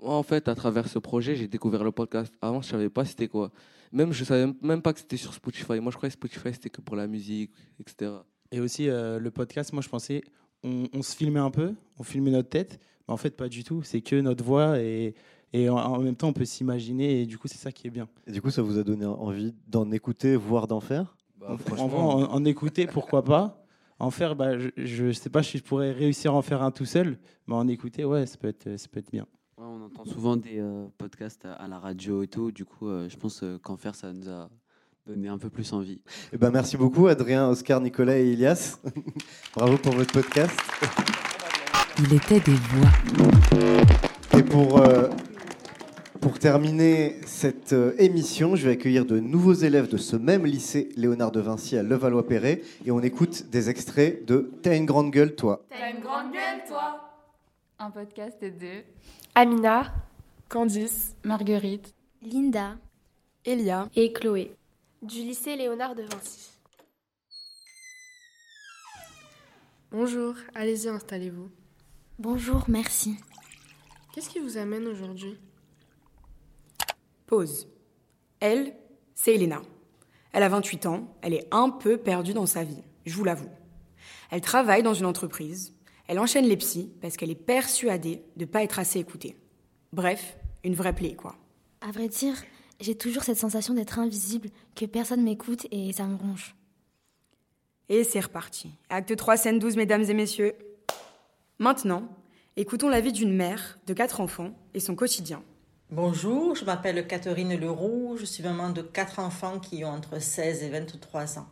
[0.02, 2.34] Moi, en fait, à travers ce projet, j'ai découvert le podcast.
[2.42, 3.52] Avant, je savais pas c'était quoi.
[3.92, 5.80] Même, je savais même pas que c'était sur Spotify.
[5.80, 8.12] Moi, je croyais que Spotify, c'était que pour la musique, etc.
[8.52, 10.22] Et aussi, euh, le podcast, moi, je pensais,
[10.64, 13.64] on, on se filmait un peu, on filmait notre tête, mais en fait, pas du
[13.64, 13.82] tout.
[13.84, 15.16] C'est que notre voix et,
[15.54, 17.92] et en, en même temps, on peut s'imaginer, et du coup, c'est ça qui est
[17.92, 18.08] bien.
[18.28, 21.17] Et du coup, ça vous a donné envie d'en écouter, voire d'en faire?
[21.46, 23.64] En, en, vrai, en- en écouter, pourquoi pas
[24.00, 26.72] En faire, bah, je, je sais pas si je pourrais réussir à en faire un
[26.72, 27.18] tout seul,
[27.48, 29.26] mais en écouter, ouais, ça peut être, ça peut être bien.
[29.58, 32.52] Ouais, on entend souvent des euh, podcasts à, à la radio et tout.
[32.52, 34.50] Du coup, euh, je pense euh, qu'en faire, ça nous a
[35.08, 36.02] donné un peu plus envie.
[36.34, 38.80] Eh ben, merci beaucoup, Adrien, Oscar, Nicolas et Elias.
[39.56, 40.52] Bravo pour votre podcast.
[42.00, 44.38] Il était des voix.
[44.38, 45.08] Et pour, euh,
[46.22, 50.90] pour terminer cette euh, émission, je vais accueillir de nouveaux élèves de ce même lycée
[50.96, 55.36] Léonard de Vinci à Levallois-Perret et on écoute des extraits de T'as une grande gueule,
[55.36, 55.66] toi.
[55.70, 57.14] T'as une grande gueule, toi
[57.80, 58.84] Un podcast de
[59.36, 59.94] Amina,
[60.50, 62.78] Candice, Marguerite, Linda,
[63.46, 64.56] Elia et Chloé,
[65.02, 66.52] du lycée Léonard de Vinci.
[69.92, 71.50] Bonjour, allez-y, installez-vous.
[72.20, 73.16] Bonjour, merci.
[74.14, 75.38] Qu'est-ce qui vous amène aujourd'hui?
[77.28, 77.68] Pause.
[78.40, 78.74] Elle,
[79.14, 79.62] c'est Elena.
[80.32, 83.50] Elle a 28 ans, elle est un peu perdue dans sa vie, je vous l'avoue.
[84.32, 85.74] Elle travaille dans une entreprise,
[86.08, 89.36] elle enchaîne les psys parce qu'elle est persuadée de ne pas être assez écoutée.
[89.92, 91.36] Bref, une vraie plaie, quoi.
[91.82, 92.36] À vrai dire,
[92.80, 96.56] j'ai toujours cette sensation d'être invisible, que personne m'écoute et ça me ronge.
[97.90, 98.72] Et c'est reparti.
[98.90, 100.54] Acte 3, scène 12, mesdames et messieurs.
[101.60, 102.08] Maintenant,
[102.56, 105.44] écoutons la vie d'une mère de quatre enfants et son quotidien.
[105.90, 110.62] Bonjour, je m'appelle Catherine Leroux, je suis maman de quatre enfants qui ont entre 16
[110.64, 111.48] et 23 ans.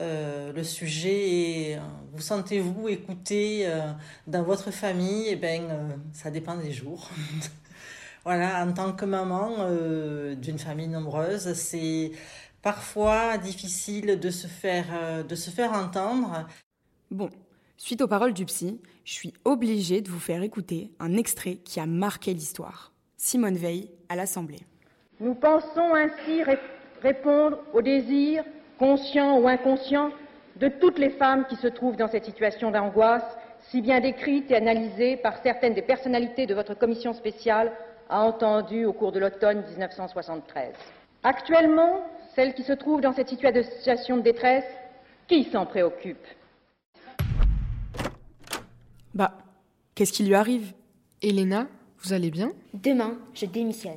[0.00, 1.80] Euh, le sujet est, euh,
[2.12, 3.92] vous sentez-vous écouté euh,
[4.26, 5.28] dans votre famille?
[5.28, 5.62] Eh bien,
[6.12, 7.08] ça dépend des jours.
[8.24, 9.70] voilà, en tant que maman
[10.34, 12.10] d'une famille nombreuse, c'est
[12.62, 16.48] parfois difficile de se faire, de se faire entendre.
[17.12, 17.30] Bon,
[17.76, 21.78] suite aux paroles du psy, je suis obligée de vous faire écouter un extrait qui
[21.78, 22.95] a marqué l'histoire.
[23.26, 24.60] Simone Veil à l'Assemblée.
[25.18, 26.44] Nous pensons ainsi
[27.02, 28.44] répondre aux désirs,
[28.78, 30.12] conscients ou inconscients,
[30.54, 33.24] de toutes les femmes qui se trouvent dans cette situation d'angoisse,
[33.62, 37.72] si bien décrite et analysée par certaines des personnalités de votre commission spéciale,
[38.08, 40.72] a entendu au cours de l'automne 1973.
[41.24, 42.06] Actuellement,
[42.36, 44.70] celles qui se trouvent dans cette situation de détresse,
[45.26, 46.24] qui s'en préoccupe?
[49.12, 49.32] Bah,
[49.96, 50.74] qu'est-ce qui lui arrive?
[51.20, 51.66] Elena,
[52.06, 52.52] vous allez bien?
[52.72, 53.96] Demain, je démissionne.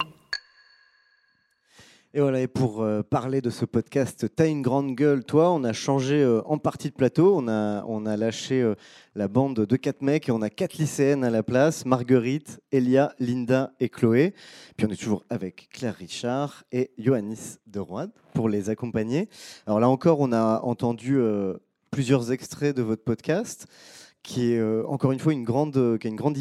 [2.15, 5.63] Et voilà, et pour euh, parler de ce podcast, T'as une grande gueule, toi, on
[5.63, 8.73] a changé euh, en partie de plateau, on a, on a lâché euh,
[9.13, 13.13] la bande de quatre mecs et on a quatre lycéennes à la place, Marguerite, Elia,
[13.19, 14.33] Linda et Chloé.
[14.75, 19.29] Puis on est toujours avec Claire Richard et Johannis de Roide pour les accompagner.
[19.67, 21.19] Alors là encore, on a entendu
[21.91, 23.67] plusieurs extraits de votre podcast
[24.23, 26.37] qui est euh, encore une fois une grande, euh, qui a une grande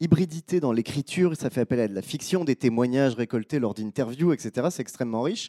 [0.00, 1.36] hybridité dans l'écriture.
[1.36, 4.68] Ça fait appel à de la fiction, des témoignages récoltés lors d'interviews, etc.
[4.70, 5.48] C'est extrêmement riche.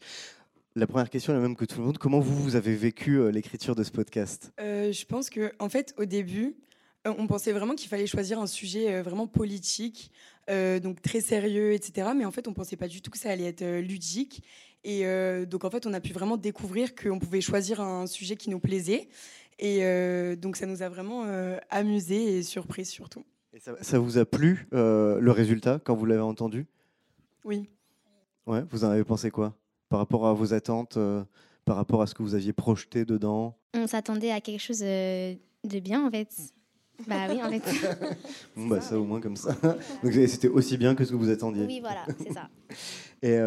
[0.75, 1.97] La première question est la même que tout le monde.
[1.97, 4.53] Comment vous, vous avez vécu euh, l'écriture de ce podcast?
[4.59, 6.55] Je pense que, en fait, au début,
[7.05, 10.11] on pensait vraiment qu'il fallait choisir un sujet vraiment politique,
[10.47, 12.09] donc très sérieux, etc.
[12.15, 14.43] Mais en fait, on pensait pas du tout que ça allait être ludique.
[14.83, 15.05] Et
[15.45, 18.59] donc, en fait, on a pu vraiment découvrir qu'on pouvait choisir un sujet qui nous
[18.59, 19.07] plaisait.
[19.59, 23.25] Et euh, donc ça nous a vraiment euh, amusé et surpris surtout.
[23.53, 26.65] Et ça, vous a plu euh, le résultat quand vous l'avez entendu?
[27.43, 27.67] Oui.
[28.47, 29.53] Ouais, vous en avez pensé quoi?
[29.89, 30.97] Par rapport à vos attentes,
[31.65, 33.57] par rapport à ce que vous aviez projeté dedans?
[33.73, 36.29] On s'attendait à quelque chose de bien en fait.
[37.07, 37.63] Bah oui, en fait.
[38.55, 39.55] bon, bah ça au moins comme ça.
[40.03, 41.65] Donc c'était aussi bien que ce que vous attendiez.
[41.65, 42.49] Oui, voilà, c'est ça.
[43.21, 43.39] Et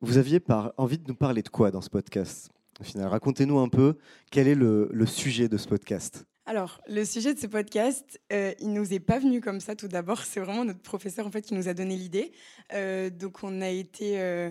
[0.00, 0.72] vous aviez par...
[0.78, 2.50] envie de nous parler de quoi dans ce podcast?
[2.80, 3.96] Au final, racontez-nous un peu
[4.30, 6.24] quel est le, sujet de ce podcast.
[6.46, 9.88] Alors, le sujet de ce podcast, euh, il nous est pas venu comme ça tout
[9.88, 10.22] d'abord.
[10.24, 12.32] C'est vraiment notre professeur en fait qui nous a donné l'idée.
[12.72, 14.50] Euh, donc, on a été, euh,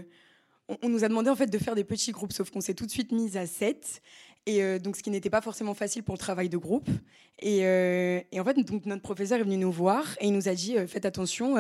[0.82, 2.86] on, nous a demandé en fait de faire des petits groupes, sauf qu'on s'est tout
[2.86, 4.02] de suite mis à 7.
[4.46, 6.90] Et euh, donc, ce qui n'était pas forcément facile pour le travail de groupe.
[7.40, 10.54] Et, et, en fait, donc, notre professeur est venu nous voir et il nous a
[10.54, 11.56] dit faites attention,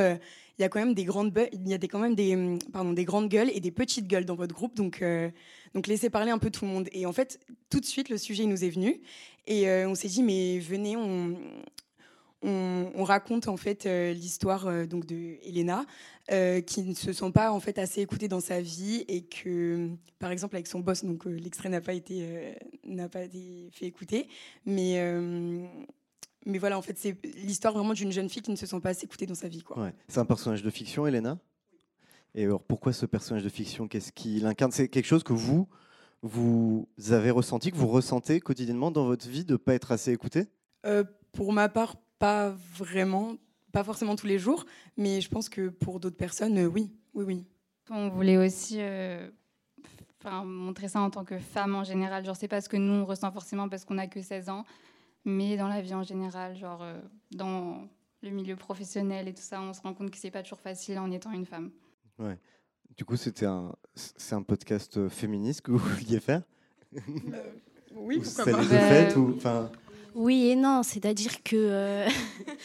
[0.58, 2.94] il y a quand même des grandes, il y a des, quand même des, pardon,
[2.94, 4.76] des grandes gueules et des petites gueules dans votre groupe.
[4.76, 5.04] Donc,
[5.74, 6.90] donc laissez parler un peu tout le monde.
[6.92, 7.40] Et en fait,
[7.70, 9.02] tout de suite, le sujet nous est venu.
[9.48, 11.36] Et euh, on s'est dit, mais venez, on,
[12.42, 15.86] on, raconte en fait euh, l'histoire euh, donc de Elena,
[16.66, 19.90] qui ne se sent pas en fait assez écoutée dans sa vie et que,
[20.20, 24.30] par exemple, avec son boss, donc l'extrait n'a pas été n'a pas été fait écouter,
[24.66, 25.02] mais
[26.46, 28.90] mais voilà, en fait, c'est l'histoire vraiment d'une jeune fille qui ne se sent pas
[28.90, 29.64] assez écoutée dans sa vie.
[29.64, 29.92] Quoi.
[30.08, 31.38] C'est un personnage de fiction, Elena?
[32.36, 33.88] Et alors, pourquoi ce personnage de fiction?
[33.88, 34.72] Qu'est-ce qu'il incarne?
[34.72, 35.68] C'est quelque chose que vous,
[36.22, 40.12] vous avez ressenti, que vous ressentez quotidiennement dans votre vie de ne pas être assez
[40.12, 40.48] écouté
[40.86, 43.36] euh, Pour ma part, pas vraiment,
[43.72, 44.66] pas forcément tous les jours,
[44.98, 47.46] mais je pense que pour d'autres personnes, euh, oui, oui, oui.
[47.90, 49.30] On voulait aussi euh,
[50.44, 52.26] montrer ça en tant que femme en général.
[52.26, 54.66] Genre, c'est pas ce que nous on ressent forcément parce qu'on a que 16 ans,
[55.26, 56.86] mais dans la vie en général, genre
[57.32, 57.88] dans
[58.24, 60.98] le milieu professionnel et tout ça, on se rend compte que c'est pas toujours facile
[60.98, 61.72] en étant une femme.
[62.18, 62.38] Ouais.
[62.98, 66.44] Du coup, c'était un, c'est un podcast euh, féministe que vous vouliez faire?
[66.96, 67.00] Euh,
[67.96, 68.64] Oui, pourquoi pas.
[68.64, 69.38] fait, ou,
[70.16, 72.08] Oui et non, c'est-à-dire que euh,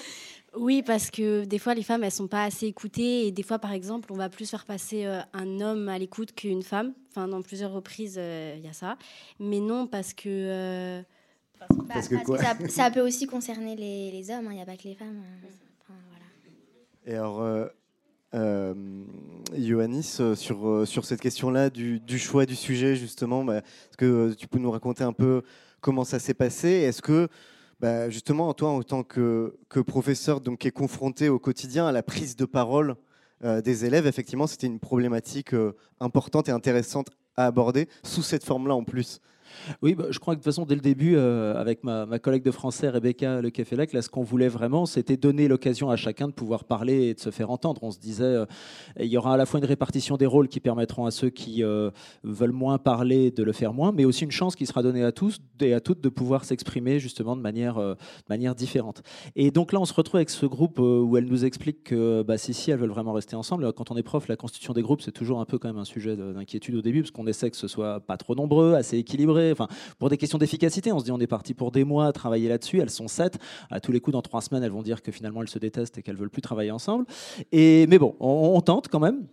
[0.56, 3.58] oui, parce que des fois les femmes elles sont pas assez écoutées et des fois
[3.58, 6.92] par exemple on va plus faire passer un homme à l'écoute qu'une femme.
[7.10, 8.98] Enfin, dans plusieurs reprises il y a ça,
[9.38, 11.02] mais non parce que
[11.88, 12.38] parce, que, quoi
[12.68, 15.22] ça, peut aussi concerner les, les hommes, il hein, n'y a pas que les femmes.
[15.82, 16.24] Enfin, voilà.
[17.06, 17.70] Et alors,
[18.34, 18.74] euh,
[19.56, 24.04] Ioannis, euh, sur, euh, sur cette question-là du, choix du sujet, justement, bah, est-ce que
[24.04, 25.42] euh, tu peux nous raconter un peu
[25.80, 26.68] comment ça s'est passé?
[26.68, 27.28] Est-ce que,
[27.80, 31.92] bah, justement, toi, en tant que, que, professeur donc, qui est confronté au quotidien à
[31.92, 32.96] la prise de parole
[33.40, 35.54] des élèves, effectivement, c'était une problématique
[36.00, 37.06] importante et intéressante
[37.36, 39.20] à aborder sous cette forme-là en plus?
[39.82, 42.42] Oui, bah, je crois que de toute façon, dès le début, euh, avec ma, collègue
[42.42, 45.96] de français, Rebecca Le Café Lac, là, ce qu'on voulait vraiment, c'était donner l'occasion à
[45.96, 47.82] chacun de pouvoir parler et de se faire entendre.
[47.82, 48.46] On se disait, euh,
[48.98, 51.62] il y aura à la fois une répartition des rôles qui permettront à ceux qui
[51.62, 51.90] euh,
[52.24, 55.12] veulent moins parler de le faire moins, mais aussi une chance qui sera donnée à
[55.12, 57.80] tous et à toutes de pouvoir s'exprimer justement de manière,
[58.28, 59.02] manière différente.
[59.36, 62.38] Et donc là, on se retrouve avec ce groupe où elle nous explique que bah,
[62.38, 63.72] si, si, elles veulent vraiment rester ensemble.
[63.72, 65.84] Quand on est prof, la constitution des groupes, c'est toujours un peu quand même un
[65.84, 68.98] sujet de- d'inquiétude au début, parce qu'on essaie que ce soit pas trop nombreux, assez
[68.98, 69.47] équilibré.
[69.52, 69.68] Enfin,
[69.98, 72.48] pour des questions d'efficacité, on se dit on est parti pour des mois à travailler
[72.48, 72.80] là-dessus.
[72.80, 73.38] Elles sont sept.
[73.70, 75.98] À tous les coups, dans trois semaines, elles vont dire que finalement elles se détestent
[75.98, 77.06] et qu'elles veulent plus travailler ensemble.
[77.52, 79.26] Et mais bon, on, on tente quand même.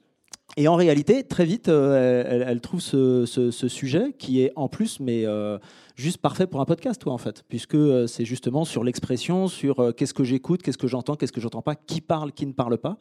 [0.58, 5.26] Et en réalité, très vite, euh, elle, trouve ce, sujet qui est en plus, mais
[5.26, 5.58] euh,
[5.98, 9.82] juste parfait pour un podcast, toi, en fait, puisque euh, c'est justement sur l'expression, sur
[9.82, 12.54] euh, qu'est-ce que j'écoute, qu'est-ce que j'entends, qu'est-ce que j'entends pas, qui parle, qui ne
[12.54, 12.98] parle pas.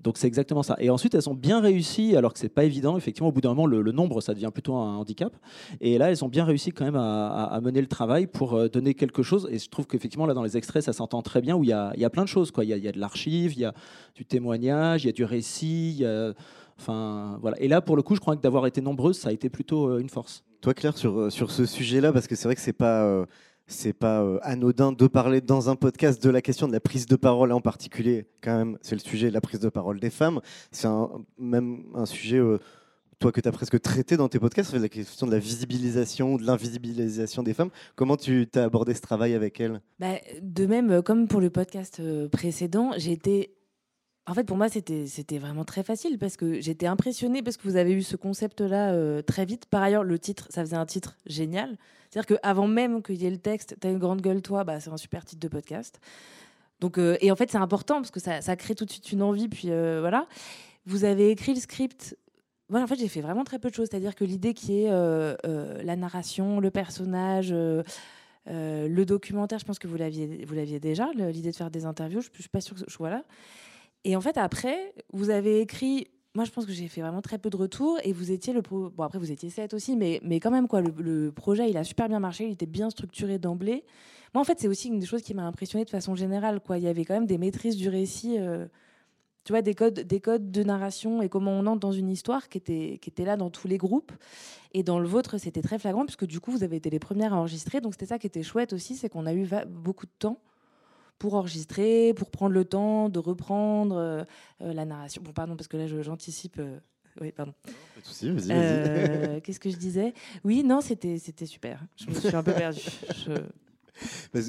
[0.00, 0.76] Donc c'est exactement ça.
[0.78, 2.96] Et ensuite, elles ont bien réussi, alors que c'est pas évident.
[2.96, 5.36] Effectivement, au bout d'un moment, le, nombre, ça devient plutôt un handicap.
[5.82, 9.22] Et là, elles ont bien réussi quand même à, mener le travail pour donner quelque
[9.22, 9.48] chose.
[9.50, 11.72] Et je trouve qu'effectivement, là, dans les extraits, ça s'entend très bien, où il y
[11.72, 12.52] a, plein de choses.
[12.58, 13.72] Il, y a, y a de l'archive, il y a
[14.14, 15.92] du témoignage, il y a du récit.
[15.92, 16.34] il y a-
[16.78, 17.60] Enfin, voilà.
[17.60, 19.88] Et là, pour le coup, je crois que d'avoir été nombreuses, ça a été plutôt
[19.88, 20.44] euh, une force.
[20.60, 23.24] Toi, Claire, sur, euh, sur ce sujet-là, parce que c'est vrai que c'est pas, euh,
[23.66, 27.06] c'est pas euh, anodin de parler dans un podcast de la question de la prise
[27.06, 30.10] de parole, en particulier, quand même, c'est le sujet de la prise de parole des
[30.10, 30.40] femmes.
[30.70, 30.88] C'est
[31.38, 32.58] même un sujet, euh,
[33.18, 36.34] toi, que tu as presque traité dans tes podcasts, c'est la question de la visibilisation
[36.34, 37.70] ou de l'invisibilisation des femmes.
[37.94, 39.80] Comment tu as abordé ce travail avec elles?
[39.98, 43.55] Bah, de même, comme pour le podcast précédent, j'ai été.
[44.28, 47.76] En fait, pour moi, c'était vraiment très facile parce que j'étais impressionnée parce que vous
[47.76, 49.66] avez eu ce concept-là euh, très vite.
[49.66, 51.76] Par ailleurs, le titre, ça faisait un titre génial.
[52.10, 54.90] C'est-à-dire qu'avant même qu'il y ait le texte, T'as une grande gueule, toi, bah, c'est
[54.90, 56.00] un super titre de podcast.
[56.80, 59.22] Donc, euh, et en fait, c'est important parce que ça, crée tout de suite une
[59.22, 59.48] envie.
[59.48, 60.26] Puis euh, voilà.
[60.86, 62.16] Vous avez écrit le script.
[62.68, 63.86] Voilà, en fait, j'ai fait vraiment très peu de choses.
[63.88, 67.52] C'est-à-dire que l'idée qui est la narration, le personnage.
[67.52, 72.22] le documentaire, je pense que vous l'aviez, déjà, l'idée de faire des interviews.
[72.22, 73.22] Je ne suis pas sûre que je voilà.
[74.08, 76.06] Et en fait, après, vous avez écrit.
[76.36, 78.62] Moi, je pense que j'ai fait vraiment très peu de retours et vous étiez le.
[78.62, 80.80] pro- Bon, après, vous étiez sept aussi, mais, mais quand même, quoi.
[80.80, 83.84] Le, projet, il a super bien marché, il était bien structuré d'emblée.
[84.32, 86.78] Moi, en fait, c'est aussi une des choses qui m'a impressionné de façon générale, quoi.
[86.78, 88.36] Il y avait quand même des maîtrises du récit.
[88.38, 88.68] euh,
[89.42, 92.48] tu vois, des codes, des codes de narration et comment on entre dans une histoire
[92.48, 94.12] qui était, qui était là dans tous les groupes.
[94.72, 97.32] Et dans le vôtre, c'était très flagrant, puisque du coup, vous avez été les premières
[97.32, 97.80] à enregistrer.
[97.80, 100.38] Donc, c'était ça qui était chouette aussi, c'est qu'on a eu beaucoup de temps
[101.18, 104.24] pour enregistrer, pour prendre le temps de reprendre euh,
[104.62, 105.22] euh, la narration.
[105.24, 106.58] Bon, pardon, parce que là, j'anticipe.
[106.58, 106.78] euh,
[107.20, 107.54] Oui, pardon.
[107.64, 108.52] Pas de souci, vas-y, vas-y.
[108.52, 110.12] Euh, Qu'est-ce que je disais?
[110.44, 111.82] Oui, non, c'était super.
[111.96, 112.80] Je me suis un peu perdue.
[113.24, 113.32] Je-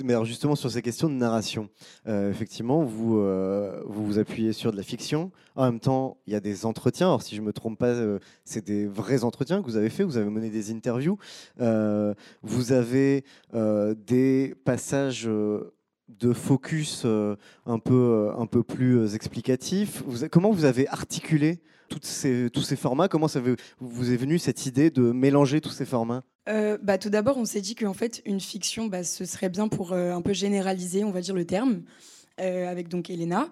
[0.03, 1.70] Mais alors justement sur ces questions de narration,
[2.05, 5.32] euh, effectivement, vous, euh, vous vous appuyez sur de la fiction.
[5.55, 7.07] En même temps, il y a des entretiens.
[7.07, 10.03] Alors si je me trompe pas, euh, c'est des vrais entretiens que vous avez fait.
[10.03, 11.18] Vous avez mené des interviews.
[12.43, 15.30] Vous avez des passages.
[16.09, 17.35] De focus euh,
[17.65, 19.07] un peu euh, un peu plus euh,
[20.23, 21.59] a- comment vous avez articulé
[22.05, 23.07] ces, tous ces formats?
[23.07, 23.27] Comment
[23.79, 26.23] vous est venu cette idée de mélanger tous ces formats?
[26.81, 29.91] Bah, tout d'abord, on s'est dit qu'en fait, une fiction, bah, ce serait bien pour
[29.91, 31.81] un peu généraliser, on va dire le terme,
[32.37, 33.49] avec donc Elena.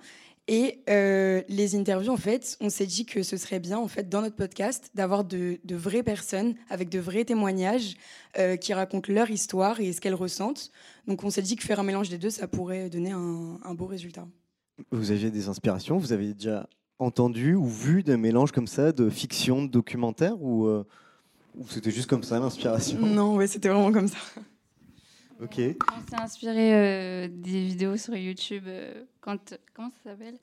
[0.47, 4.09] Et euh, les interviews, en fait, on s'est dit que ce serait bien, en fait,
[4.09, 7.95] dans notre podcast, d'avoir de, de vraies personnes avec de vrais témoignages
[8.37, 10.69] euh, qui racontent leur histoire et ce qu'elles ressentent.
[11.07, 13.73] Donc, on s'est dit que faire un mélange des deux, ça pourrait donner un, un
[13.73, 14.27] beau résultat.
[14.91, 16.69] Vous aviez des inspirations Vous avez déjà
[16.99, 20.83] entendu ou vu des mélanges comme ça de fiction, de documentaire ou, euh,
[21.55, 22.99] ou c'était juste comme ça l'inspiration?
[22.99, 24.17] Non, ouais, c'était vraiment comme ça.
[25.41, 25.59] Ok.
[25.59, 29.37] On s'est inspiré euh, des vidéos sur YouTube euh, quand
[29.73, 30.37] comment ça s'appelle?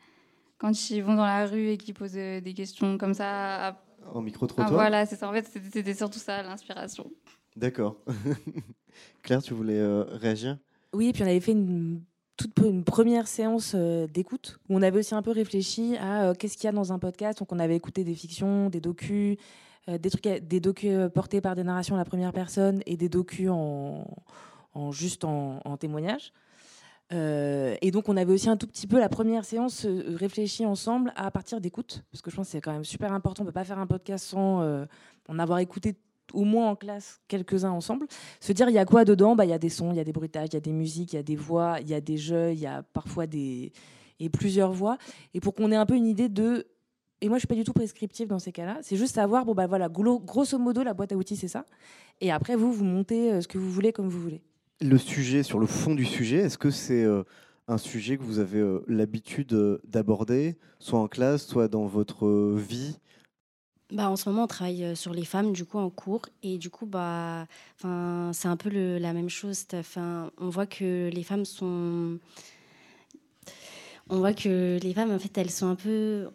[0.58, 3.68] Quand ils vont dans la rue et qu'ils posent euh, des questions comme ça.
[3.68, 3.76] à-
[4.12, 5.28] En micro-trottoir Ah, Voilà, c'est ça.
[5.28, 7.10] En fait, c'était- c'était surtout ça l'inspiration.
[7.56, 7.96] D'accord.
[9.22, 10.58] Claire, tu voulais euh, réagir?
[10.92, 12.02] Oui, et puis on avait fait une
[12.36, 16.34] toute une première séance euh, d'écoute où on avait aussi un peu réfléchi à euh,
[16.34, 17.38] qu'est-ce qu'il y a dans un podcast.
[17.38, 19.36] Donc on avait écouté des fictions, des docus,
[19.88, 22.96] euh, des trucs, des docus euh, portés par des narrations à la première personne et
[22.96, 24.06] des docus en,
[24.90, 26.32] juste en, témoignage.
[27.12, 30.64] Euh, et donc on avait aussi un tout petit peu la première séance euh, réfléchie
[30.64, 33.42] ensemble à partir d'écoute parce que je pense que c'est quand même super important.
[33.42, 34.86] On peut pas faire un podcast sans euh,
[35.28, 35.96] en avoir écouté
[36.32, 38.06] au moins en classe quelques-uns ensemble.
[38.40, 39.36] Se dire il y a quoi dedans?
[39.36, 40.72] Bah il y a des sons, il y a des bruitages, il y a des
[40.72, 43.26] musiques, il y a des voix, il y a des jeux, il y a parfois
[43.26, 43.72] des
[44.18, 44.96] et plusieurs voix.
[45.34, 46.66] Et pour qu'on ait un peu une idée de
[47.20, 48.78] et moi je suis pas du tout prescriptive dans ces cas-là.
[48.82, 51.66] C'est juste savoir bon bah voilà grosso modo la boîte à outils c'est ça.
[52.20, 54.42] Et après vous vous montez euh, ce que vous voulez comme vous voulez.
[54.82, 57.22] Le sujet, sur le fond du sujet, est-ce que c'est euh,
[57.68, 62.56] un sujet que vous avez euh, l'habitude euh, d'aborder, soit en classe, soit dans votre
[62.56, 62.98] vie?
[63.92, 66.22] Bah, en ce moment, on travaille sur les femmes, du coup, en cours.
[66.42, 67.46] Et du coup, bah,
[67.78, 69.66] c'est un peu la même chose.
[70.38, 72.18] On voit que les femmes sont...
[74.08, 76.28] On voit que les femmes, en fait, elles sont un peu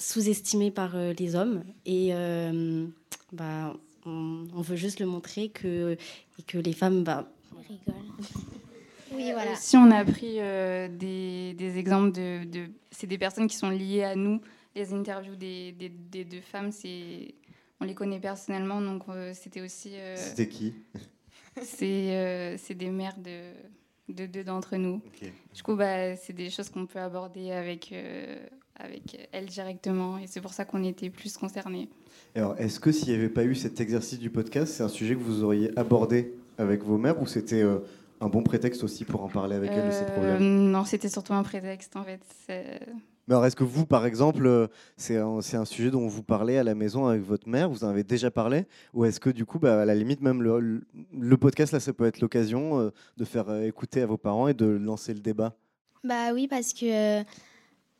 [0.00, 1.62] sous-estimées par les hommes.
[1.84, 2.12] Et
[3.32, 3.76] bah,
[4.06, 5.98] on, veut juste le montrer que,
[6.46, 7.04] que les femmes...
[7.04, 7.28] Bah,
[9.12, 9.54] Oui, voilà.
[9.54, 13.70] Si on a pris euh, des, des exemples de, de- c'est des personnes qui sont
[13.70, 14.40] liées à nous.
[14.74, 17.34] Les interviews des, des, des deux femmes, c'est,
[17.80, 19.92] on les connaît personnellement, donc euh, c'était aussi.
[19.94, 20.74] euh, C'était qui?
[21.62, 23.52] C'est, euh, c'est des mères de,
[24.12, 25.00] de deux d'entre nous.
[25.54, 28.44] Du coup, bah, c'est des choses qu'on peut aborder avec, euh,
[28.74, 31.88] avec elles directement, et c'est pour ça qu'on était plus concernés.
[32.34, 35.14] Alors, est-ce que s'il n'y avait pas eu cet exercice du podcast, c'est un sujet
[35.14, 37.78] que vous auriez abordé avec vos mères ou c'était euh,
[38.20, 41.08] un bon prétexte aussi pour en parler avec elles de ces Euh, problèmes non, c'était
[41.08, 42.20] surtout un prétexte en fait.
[42.46, 42.80] C'est-
[43.28, 46.62] Mais alors, est-ce que vous, par exemple, euh, c'est un, sujet dont vous parlez à
[46.62, 48.66] la maison avec votre mère Vous en avez déjà parlé?
[48.94, 50.82] Ou est-ce que, du coup, bah, à la limite, même le,
[51.12, 54.46] le- podcast, là, ça peut être l'occasion euh, de faire euh, écouter à vos parents
[54.46, 55.56] et de lancer le débat?
[56.04, 57.22] Bah oui, parce que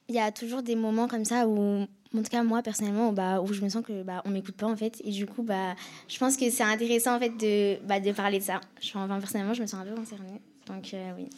[0.08, 1.86] il y a toujours des moments comme ça où, en
[2.22, 4.76] tout cas moi personnellement, bah, où je me sens que bah, on m'écoute pas en
[4.76, 5.74] fait, et du coup bah,
[6.08, 8.60] je pense que c'est intéressant en fait de, bah, de parler de ça.
[8.80, 11.28] Je, enfin, personnellement, je me sens un peu concernée, donc euh, oui.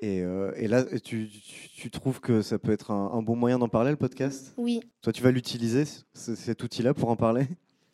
[0.00, 3.36] et, euh, et là, tu, tu- tu trouves que ça peut être un, un bon
[3.36, 4.52] moyen d'en parler, le podcast?
[4.58, 4.80] Oui.
[5.02, 7.46] Toi, tu vas l'utiliser, cet outil-là, pour en parler?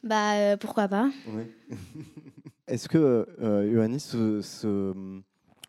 [0.02, 1.10] Bah euh, pourquoi pas.
[1.28, 1.44] Oui.
[2.66, 4.92] Est-ce que, Ioannis, ce, ce,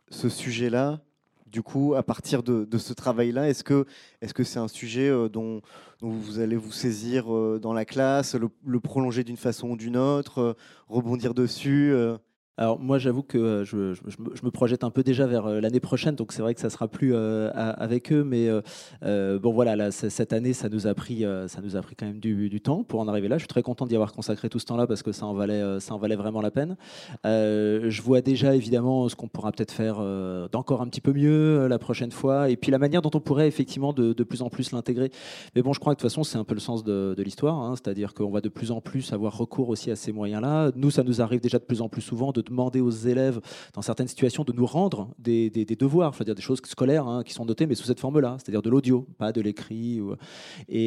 [0.09, 1.01] ce sujet-là,
[1.53, 3.85] du coup, à partir de, ce travail-là, est-ce que
[4.43, 5.61] c'est un sujet euh, dont,
[6.01, 10.39] vous allez vous saisir euh, dans la classe, le, prolonger d'une façon ou d'une autre,
[10.39, 10.53] euh,
[10.89, 11.93] rebondir dessus
[12.57, 15.47] Alors moi j'avoue que euh, je, je- me, je me projette un peu déjà vers
[15.47, 18.47] euh, l'année prochaine, donc c'est vrai que ça sera plus euh, avec eux, mais
[19.01, 22.49] bon voilà, cette année ça nous a pris, ça nous a pris quand même du,
[22.49, 23.37] du temps pour en arriver là.
[23.37, 25.79] Je suis très content d'y avoir consacré tout ce temps-là parce que ça en valait,
[25.79, 26.77] ça en valait vraiment la peine.
[27.23, 29.95] Je vois déjà évidemment ce qu'on pourra peut-être faire
[30.51, 33.47] d'encore un petit peu mieux la prochaine fois, et puis la manière dont on pourrait
[33.47, 35.09] effectivement de, de plus en plus l'intégrer.
[35.55, 37.23] Mais bon, je crois que de toute façon c'est un peu le sens de, de
[37.23, 40.71] l'histoire, hein, c'est-à-dire qu'on va de plus en plus avoir recours aussi à ces moyens-là.
[40.75, 43.39] Nous, ça nous arrive déjà de plus en plus souvent de demander aux élèves,
[43.73, 47.33] dans certaines situations, de nous rendre des, des- devoirs, c'est-à-dire des choses scolaires hein, qui
[47.33, 49.99] sont notées, mais sous cette forme-là, c'est-à-dire de l'audio, pas de l'écrit.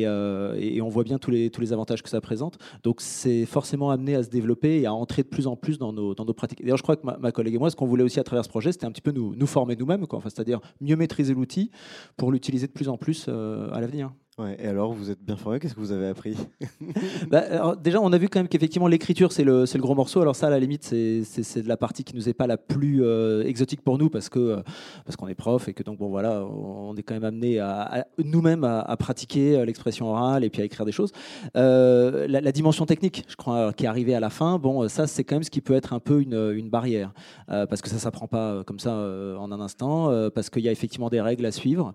[0.07, 2.59] euh, et on voit bien tous les, tous les avantages que ça présente.
[2.83, 5.93] Donc c'est forcément amené à se développer et à entrer de plus en plus dans
[5.93, 6.61] nos, dans nos pratiques.
[6.63, 8.45] D'ailleurs, je crois que ma, ma collègue et moi, ce qu'on voulait aussi à travers
[8.45, 10.05] ce projet, c'était un petit peu nous, nous former nous-mêmes.
[10.11, 11.71] Enfin, c'est-à-dire mieux maîtriser l'outil
[12.17, 14.13] pour l'utiliser de plus en plus euh, à l'avenir.
[14.39, 16.37] Et alors, vous êtes bien formé, qu'est-ce que vous avez appris
[17.31, 20.21] Bah, alors, déjà, on a vu quand même qu'effectivement l'écriture c'est le, le gros morceau.
[20.21, 23.03] Alors ça, à la limite, c'est, de la partie qui nous est pas la plus
[23.03, 24.63] euh, exotique pour nous parce que euh,
[25.07, 28.07] parce qu'on est prof et que donc bon voilà, on est quand même amené à,
[28.23, 31.13] nous-mêmes à, pratiquer euh, l'expression orale et puis à écrire des choses.
[31.55, 34.59] La, dimension technique, je crois, qui est arrivée à la fin.
[34.59, 37.15] Bon, ça c'est quand même ce qui peut être un peu une, barrière
[37.47, 41.09] parce que ça s'apprend pas comme ça en un instant parce qu'il y a effectivement
[41.09, 41.95] des règles à suivre.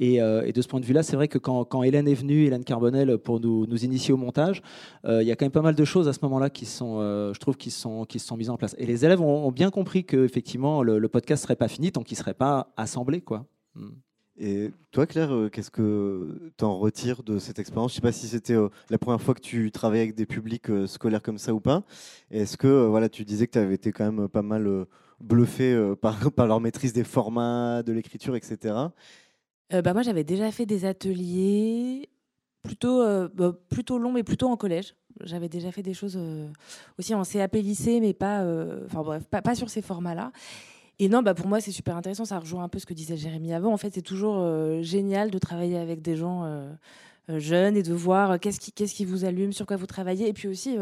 [0.00, 2.44] Et, et de ce point de vue-là, c'est vrai que quand, quand Hélène est venue,
[2.44, 4.62] Hélène Carbonel, pour nous, initier au montage,
[5.04, 6.98] euh, il y a quand même pas mal de choses à ce moment-là qui sont,
[7.00, 8.74] euh, je trouve, qui sont, qui sont mises en place.
[8.78, 12.02] Et les élèves ont, bien compris que effectivement le, le podcast serait pas fini tant
[12.02, 13.46] qu'il serait pas assemblé, quoi.
[13.74, 13.90] Mm.
[14.38, 17.92] Et toi, Claire, euh, qu'est-ce que tu en retires de cette expérience?
[17.92, 18.56] Je ne sais pas si c'était
[18.88, 21.84] la première fois que tu travaillais avec des publics scolaires comme ça ou pas.
[22.30, 24.86] Est-ce que voilà, tu disais que tu avais été quand même pas mal
[25.20, 28.74] bluffé par leur maîtrise des formats, de l'écriture, etc.
[29.72, 32.08] Euh, bah, moi, j'avais déjà fait des ateliers
[32.62, 34.94] plutôt, euh, bah, plutôt longs, mais plutôt en collège.
[35.24, 36.48] J'avais déjà fait des choses euh,
[36.98, 40.32] aussi en CAP lycée, mais pas, euh, enfin bref, pas, sur ces formats-là.
[40.98, 42.24] Et non, bah pour moi, c'est super intéressant.
[42.24, 43.72] Ça rejoint un peu ce que disait Jérémy avant.
[43.72, 44.46] En fait, c'est toujours
[44.82, 46.44] génial de travailler avec des gens
[47.28, 50.28] jeunes et de voir qu'est-ce qui, qu'est-ce qui vous allume, sur quoi vous travaillez.
[50.28, 50.76] Et puis aussi,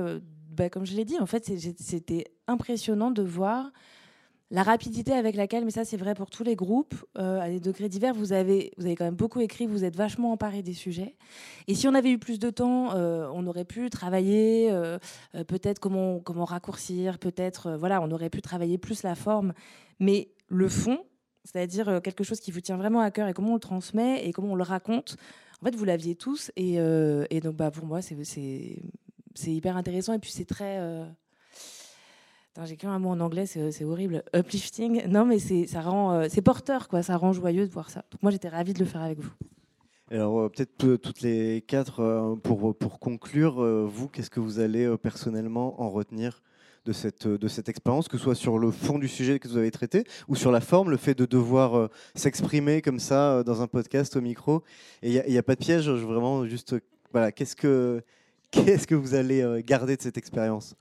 [0.51, 3.71] bah, comme je l'ai dit, en fait, c'était impressionnant de voir
[4.51, 7.61] la rapidité avec laquelle, mais ça c'est vrai pour tous les groupes, euh, à des
[7.61, 10.73] degrés divers, vous avez, vous avez quand même beaucoup écrit, vous êtes vachement emparé des
[10.73, 11.17] sujets.
[11.69, 14.99] Et si on avait eu plus de temps, euh, on aurait pu travailler euh,
[15.47, 19.53] peut-être comment, comment raccourcir, peut-être, voilà, on aurait pu travailler plus la forme,
[20.01, 20.99] mais le fond,
[21.45, 24.33] c'est-à-dire quelque chose qui vous tient vraiment à cœur et comment on le transmet et
[24.33, 25.17] comment on le raconte,
[25.63, 26.51] en fait, vous l'aviez tous.
[26.57, 26.79] Et,
[27.41, 28.17] donc, bah, pour moi, c'est
[29.47, 30.81] hyper intéressant et puis c'est très...
[32.65, 34.25] J'ai qu'un mot en anglais, c'est horrible.
[34.35, 35.07] Uplifting.
[35.07, 37.03] Non, mais ça rend, euh, c'est porteur, quoi.
[37.03, 38.05] Ça rend joyeux de voir ça.
[38.23, 39.31] Moi, j'étais ravie de le faire avec vous.
[40.11, 44.97] Alors, euh, peut-être toutes les quatre, euh, pour, pour conclure, vous, qu'est-ce que vous allez
[44.99, 46.43] personnellement en retenir
[46.87, 49.57] de cette, de cette expérience, que ce soit sur le fond du sujet que vous
[49.57, 53.69] avez traité ou sur la forme, le fait de devoir s'exprimer comme ça dans un
[53.69, 54.65] podcast au micro?
[55.03, 56.75] Et il n'y a, pas de piège, je vraiment juste
[57.37, 58.03] qu'est-ce que,
[58.51, 60.75] qu'est-ce que vous allez garder de cette expérience?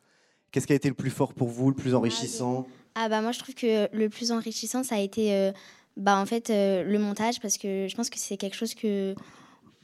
[0.52, 2.68] Qu'est-ce qui a été le plus fort pour vous, le plus enrichissant?
[2.95, 5.52] Ah bah moi je trouve que le plus enrichissant ça a été euh,
[5.95, 9.16] bah en fait euh, le montage parce que je pense que c'est quelque chose que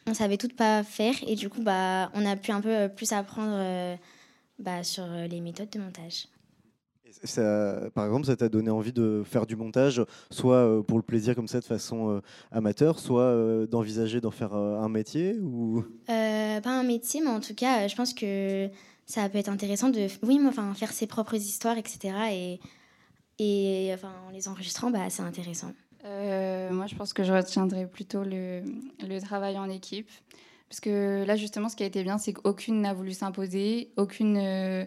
[0.07, 2.87] on savait toutes pas faire et du coup bah on a pu un peu euh,
[2.89, 3.95] plus apprendre euh,
[4.59, 6.27] bah, sur les méthodes de montage.
[7.23, 11.33] Ça- par exemple, ça t'a donné envie de faire du montage, soit pour le plaisir
[11.35, 15.85] comme ça de façon amateur, soit d'envisager d'en faire un métier ou?
[16.09, 18.67] Euh, pas un métier mais en tout cas je pense que
[19.05, 22.59] ça peut être intéressant de oui enfin faire ses propres histoires etc
[23.37, 25.73] et enfin en les enregistrant bah c'est intéressant.
[26.05, 28.63] Euh, moi, je pense que je retiendrai plutôt le,
[29.05, 30.09] le travail en équipe.
[30.69, 34.37] Parce que là, justement, ce qui a été bien, c'est qu'aucune n'a voulu s'imposer, aucune
[34.37, 34.85] euh,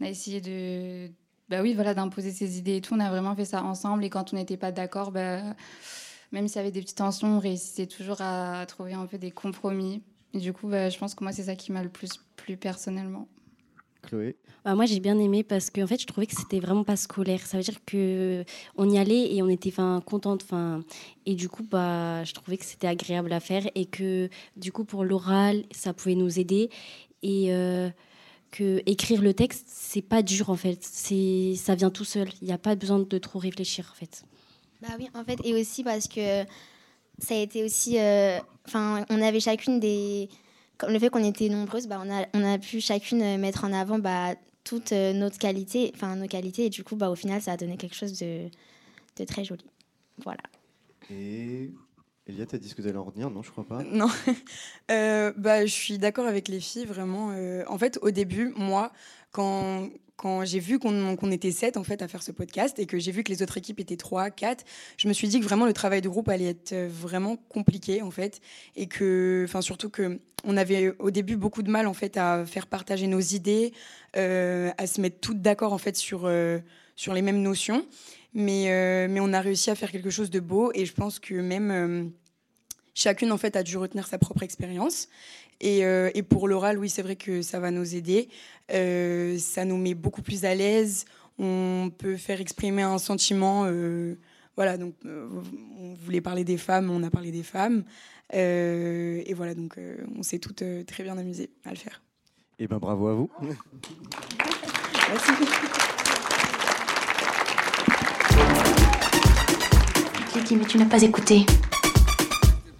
[0.00, 1.10] n'a essayé de.
[1.48, 2.94] Bah oui, voilà, d'imposer ses idées et tout.
[2.94, 4.04] On a vraiment fait ça ensemble.
[4.04, 5.42] Et quand on n'était pas d'accord, bah,
[6.32, 9.30] même s'il y avait des petites tensions, on réussissait toujours à trouver un peu des
[9.30, 10.02] compromis.
[10.32, 12.56] Et du coup, bah, je pense que moi, c'est ça qui m'a le plus plu
[12.56, 13.28] personnellement.
[14.06, 16.84] Chloé Bah, moi, j'ai bien aimé parce que en fait, je trouvais que c'était vraiment
[16.84, 17.40] pas scolaire.
[17.46, 18.44] Ça veut dire que
[18.76, 20.42] on y allait et on était enfin contente.
[20.44, 20.82] Enfin,
[21.26, 24.84] et du coup, bah, je trouvais que c'était agréable à faire et que du coup,
[24.84, 26.70] pour l'oral, ça pouvait nous aider
[27.22, 27.90] et euh,
[28.50, 30.78] que écrire le texte, c'est pas dur en fait.
[30.82, 32.28] C'est ça vient tout seul.
[32.40, 34.24] Il n'y a pas besoin de trop réfléchir en fait.
[34.82, 36.44] Bah oui, en fait, et aussi parce que
[37.18, 37.98] ça a été aussi.
[37.98, 40.28] euh, Enfin, on avait chacune des.
[40.78, 43.98] Comme le fait qu'on était nombreuses, bah, on, a, pu chacune euh, mettre en avant
[43.98, 47.52] bah, toutes euh, notre qualité, enfin nos qualités, et du coup, bah, au final, ça
[47.52, 48.48] a donné quelque chose de,
[49.16, 49.64] de très joli.
[50.22, 50.42] Voilà.
[52.28, 53.82] Elia, t'as dit ce que t'allais en retenir Non, je crois pas.
[53.92, 54.08] Non.
[54.90, 57.30] Euh, bah, je suis d'accord avec les filles, vraiment.
[57.32, 58.92] euh, en fait, au début, moi,
[59.30, 62.98] quand, quand j'ai vu qu'on était sept en fait, à faire ce podcast et que
[62.98, 64.64] j'ai vu que les autres équipes étaient trois, quatre,
[64.96, 68.02] je me suis dit que vraiment le travail de groupe allait être euh, vraiment compliqué,
[68.02, 68.40] en fait.
[68.74, 72.44] Et que, enfin, surtout que on avait au début beaucoup de mal, en fait, à
[72.44, 73.72] faire partager nos idées,
[74.14, 76.30] à se mettre toutes d'accord, en fait, sur,
[76.94, 77.84] sur les mêmes notions.
[78.34, 81.18] Mais, euh, mais on a réussi à faire quelque chose de beau et je pense
[81.18, 81.70] que même.
[81.70, 82.04] euh,
[82.94, 85.08] chacune en fait a dû retenir sa propre expérience.
[85.60, 88.28] Et, euh, et pour l'oral, oui, c'est vrai que ça va nous aider.
[88.68, 91.04] Ça nous met beaucoup plus à l'aise.
[91.38, 93.70] On peut faire exprimer un sentiment.
[94.56, 97.84] voilà, donc on voulait parler des femmes, on a parlé des femmes.
[98.32, 99.76] Et voilà, donc
[100.16, 102.02] on s'est toutes très bien amusées à le faire.
[102.58, 103.30] Eh ben bravo à vous.
[105.08, 105.92] Merci.
[110.36, 111.46] Je l'ai dit, mais tu n'as pas écouté.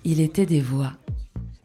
[0.04, 0.92] Il était des voix.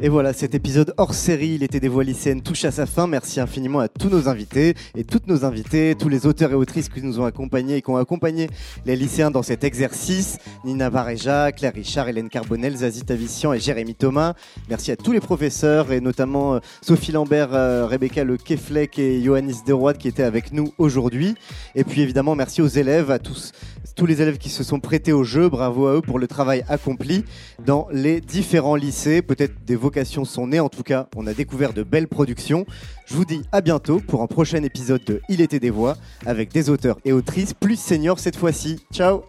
[0.03, 3.05] Et voilà, cet épisode hors série, il était des voix lycéennes, touche à sa fin.
[3.05, 6.89] Merci infiniment à tous nos invités et toutes nos invités, tous les auteurs et autrices
[6.89, 8.49] qui nous ont accompagnés et qui ont accompagné
[8.85, 10.39] les lycéens dans cet exercice.
[10.63, 14.33] Nina Vareja, Claire Richard, Hélène Carbonel, Zazie Tavissian et Jérémy Thomas.
[14.69, 19.21] Merci à tous les professeurs et notamment euh, Sophie Lambert, euh, Rebecca Le Keflek et
[19.21, 21.35] Johannis Deroide qui étaient avec nous aujourd'hui.
[21.75, 23.51] Et puis évidemment, merci aux élèves, à tous,
[23.95, 25.49] tous les élèves qui se sont prêtés au jeu.
[25.49, 27.23] Bravo à eux pour le travail accompli
[27.65, 29.21] dans les différents lycées.
[29.21, 30.59] Peut-être des vocations sont nées.
[30.59, 32.65] En tout cas, on a découvert de belles productions.
[33.05, 36.51] Je vous dis à bientôt pour un prochain épisode de Il était des voix avec
[36.51, 38.83] des auteurs et autrices plus seniors cette fois-ci.
[38.93, 39.23] Ciao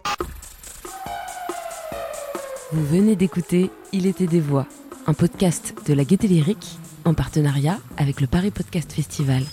[2.71, 4.65] Vous venez d'écouter Il était des voix,
[5.07, 9.43] un podcast de la Gaieté Lyrique en partenariat avec le Paris Podcast Festival.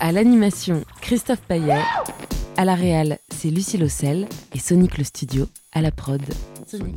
[0.00, 1.82] À l'animation, Christophe Payet.
[2.58, 6.20] À la réal, c'est Lucie Lossel et Sonic le Studio à la prod.
[6.66, 6.96] Sonic.